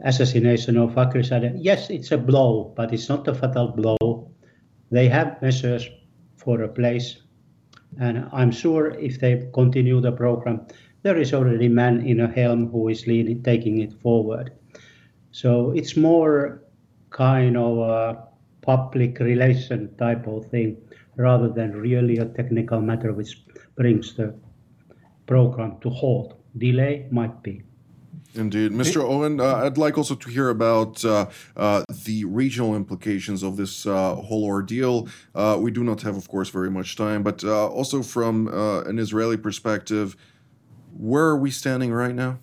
assassination 0.00 0.76
of 0.76 0.92
Fakhrizadeh, 0.92 1.56
yes, 1.56 1.90
it's 1.90 2.12
a 2.12 2.18
blow, 2.18 2.72
but 2.76 2.92
it's 2.92 3.08
not 3.08 3.26
a 3.28 3.34
fatal 3.34 3.68
blow. 3.68 4.30
They 4.90 5.08
have 5.08 5.40
measures 5.42 5.88
for 6.36 6.62
a 6.62 6.68
place, 6.68 7.22
and 8.00 8.28
I'm 8.32 8.50
sure 8.50 8.90
if 8.90 9.20
they 9.20 9.48
continue 9.52 10.00
the 10.00 10.12
program, 10.12 10.66
there 11.02 11.18
is 11.18 11.32
already 11.32 11.66
a 11.66 11.70
man 11.70 12.06
in 12.06 12.20
a 12.20 12.28
helm 12.28 12.70
who 12.70 12.88
is 12.88 13.06
leading, 13.06 13.42
taking 13.42 13.80
it 13.80 13.92
forward. 14.00 14.52
So 15.30 15.70
it's 15.70 15.96
more 15.96 16.62
kind 17.10 17.56
of 17.56 17.78
a 17.78 18.26
public 18.62 19.20
relation 19.20 19.94
type 19.96 20.26
of 20.26 20.46
thing 20.46 20.76
rather 21.16 21.48
than 21.48 21.76
really 21.76 22.18
a 22.18 22.24
technical 22.24 22.80
matter 22.80 23.12
which 23.12 23.44
brings 23.76 24.14
the 24.14 24.34
program 25.26 25.78
to 25.80 25.90
halt. 25.90 26.40
Delay 26.58 27.06
might 27.10 27.42
be. 27.42 27.62
Indeed. 28.36 28.72
Mr. 28.72 29.02
Oren, 29.02 29.40
uh, 29.40 29.64
I'd 29.64 29.78
like 29.78 29.96
also 29.96 30.14
to 30.14 30.28
hear 30.28 30.50
about 30.50 31.04
uh, 31.04 31.26
uh, 31.56 31.84
the 32.04 32.24
regional 32.24 32.76
implications 32.76 33.42
of 33.42 33.56
this 33.56 33.86
uh, 33.86 34.14
whole 34.16 34.44
ordeal. 34.44 35.08
Uh, 35.34 35.56
we 35.58 35.70
do 35.70 35.82
not 35.82 36.02
have, 36.02 36.16
of 36.16 36.28
course, 36.28 36.50
very 36.50 36.70
much 36.70 36.96
time, 36.96 37.22
but 37.22 37.42
uh, 37.44 37.68
also 37.68 38.02
from 38.02 38.48
an 38.86 38.98
Israeli 38.98 39.36
perspective, 39.36 40.16
where 40.96 41.24
are 41.24 41.36
we 41.38 41.50
standing 41.50 41.92
right 41.92 42.14
now? 42.14 42.38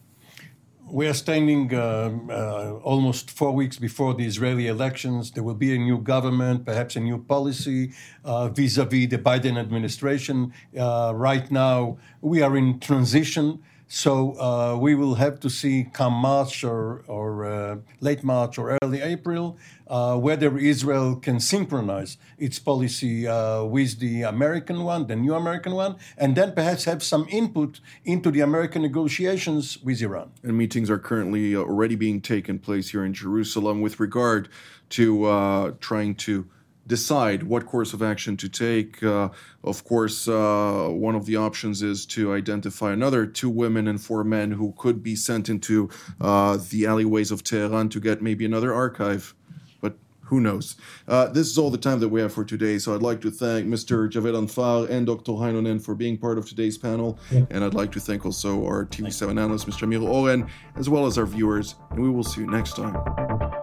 We 0.86 1.08
are 1.08 1.14
standing 1.14 1.74
almost 1.76 3.32
four 3.32 3.52
weeks 3.52 3.78
before 3.78 4.14
the 4.14 4.26
Israeli 4.26 4.68
elections. 4.68 5.32
There 5.32 5.44
will 5.44 5.56
be 5.56 5.74
a 5.74 5.78
new 5.80 5.98
government, 5.98 6.66
perhaps 6.66 6.96
a 6.96 7.00
new 7.00 7.18
policy 7.18 7.94
vis 8.26 8.78
a 8.78 8.86
vis 8.86 9.10
the 9.10 9.18
Biden 9.18 9.58
administration. 9.58 10.54
Uh, 10.78 11.14
right 11.16 11.50
now, 11.50 11.98
we 12.22 12.42
are 12.42 12.56
in 12.56 12.80
transition. 12.80 13.64
So 13.96 14.34
uh, 14.40 14.76
we 14.76 14.96
will 14.96 15.14
have 15.16 15.40
to 15.42 15.52
see 15.52 15.86
come 15.94 16.14
March 16.14 16.64
or, 16.64 17.04
or 17.08 17.46
uh, 17.46 17.78
late 18.00 18.24
March 18.24 18.58
or 18.58 18.76
early 18.82 19.02
April 19.02 19.56
uh, 19.86 20.18
whether 20.18 20.58
Israel 20.58 21.16
can 21.16 21.40
synchronize 21.40 22.18
its 22.40 22.58
policy 22.58 23.28
uh, 23.28 23.64
with 23.64 24.00
the 24.00 24.24
American 24.24 24.84
one, 24.84 25.06
the 25.06 25.16
new 25.16 25.36
American 25.36 25.74
one, 25.76 25.98
and 26.18 26.36
then 26.36 26.54
perhaps 26.54 26.86
have 26.86 27.04
some 27.04 27.28
input 27.30 27.80
into 28.04 28.32
the 28.32 28.40
American 28.40 28.82
negotiations 28.82 29.78
with 29.84 30.02
Iran. 30.02 30.32
And 30.42 30.58
meetings 30.58 30.90
are 30.90 30.98
currently 30.98 31.56
already 31.56 31.96
being 31.96 32.20
taken 32.20 32.58
place 32.58 32.90
here 32.90 33.06
in 33.06 33.14
Jerusalem 33.14 33.80
with 33.80 34.00
regard 34.00 34.50
to 34.90 35.26
uh, 35.26 35.72
trying 35.80 36.16
to 36.16 36.48
decide 36.88 37.44
what 37.44 37.66
course 37.66 37.94
of 37.94 38.02
action 38.02 38.38
to 38.38 38.50
take. 38.50 39.02
Uh, 39.04 39.30
of 39.64 39.84
course, 39.84 40.28
uh, 40.28 40.88
one 40.90 41.16
of 41.16 41.26
the 41.26 41.36
options 41.36 41.82
is 41.82 42.06
to 42.08 42.34
identify 42.34 42.92
another 42.92 43.26
two 43.26 43.50
women 43.50 43.88
and 43.88 44.02
four 44.02 44.24
men 44.24 44.52
who 44.52 44.74
could 44.78 45.02
be 45.02 45.16
sent 45.16 45.50
into 45.50 45.90
uh, 46.20 46.58
the 46.70 46.86
alleyways 46.86 47.32
of 47.32 47.44
Tehran 47.44 47.90
to 47.90 48.00
get 48.00 48.22
maybe 48.22 48.46
another 48.46 48.74
archive. 48.74 49.34
But 49.82 49.96
who 50.22 50.42
knows? 50.42 50.76
Uh, 51.08 51.28
this 51.28 51.48
is 51.48 51.58
all 51.58 51.70
the 51.70 51.78
time 51.78 52.00
that 52.02 52.10
we 52.10 52.20
have 52.20 52.34
for 52.34 52.44
today. 52.44 52.78
So 52.80 52.94
I'd 52.94 53.02
like 53.02 53.22
to 53.22 53.32
thank 53.32 53.68
Mr. 53.68 54.10
Javedanfar 54.10 54.90
and 54.90 55.06
Dr. 55.06 55.34
Heinonen 55.34 55.82
for 55.82 55.96
being 55.96 56.18
part 56.18 56.38
of 56.38 56.48
today's 56.48 56.78
panel. 56.78 57.18
Yeah. 57.32 57.46
And 57.50 57.64
I'd 57.64 57.74
like 57.74 57.94
to 57.94 58.02
thank 58.02 58.26
also 58.26 58.66
our 58.66 58.86
TV7 58.86 59.32
analyst, 59.32 59.68
Mr. 59.68 59.84
Amir 59.84 60.02
Oren, 60.02 60.50
as 60.76 60.90
well 60.90 61.06
as 61.06 61.18
our 61.18 61.26
viewers. 61.26 61.76
And 61.92 62.02
we 62.02 62.10
will 62.10 62.24
see 62.24 62.42
you 62.42 62.48
next 62.48 62.76
time. 62.76 63.63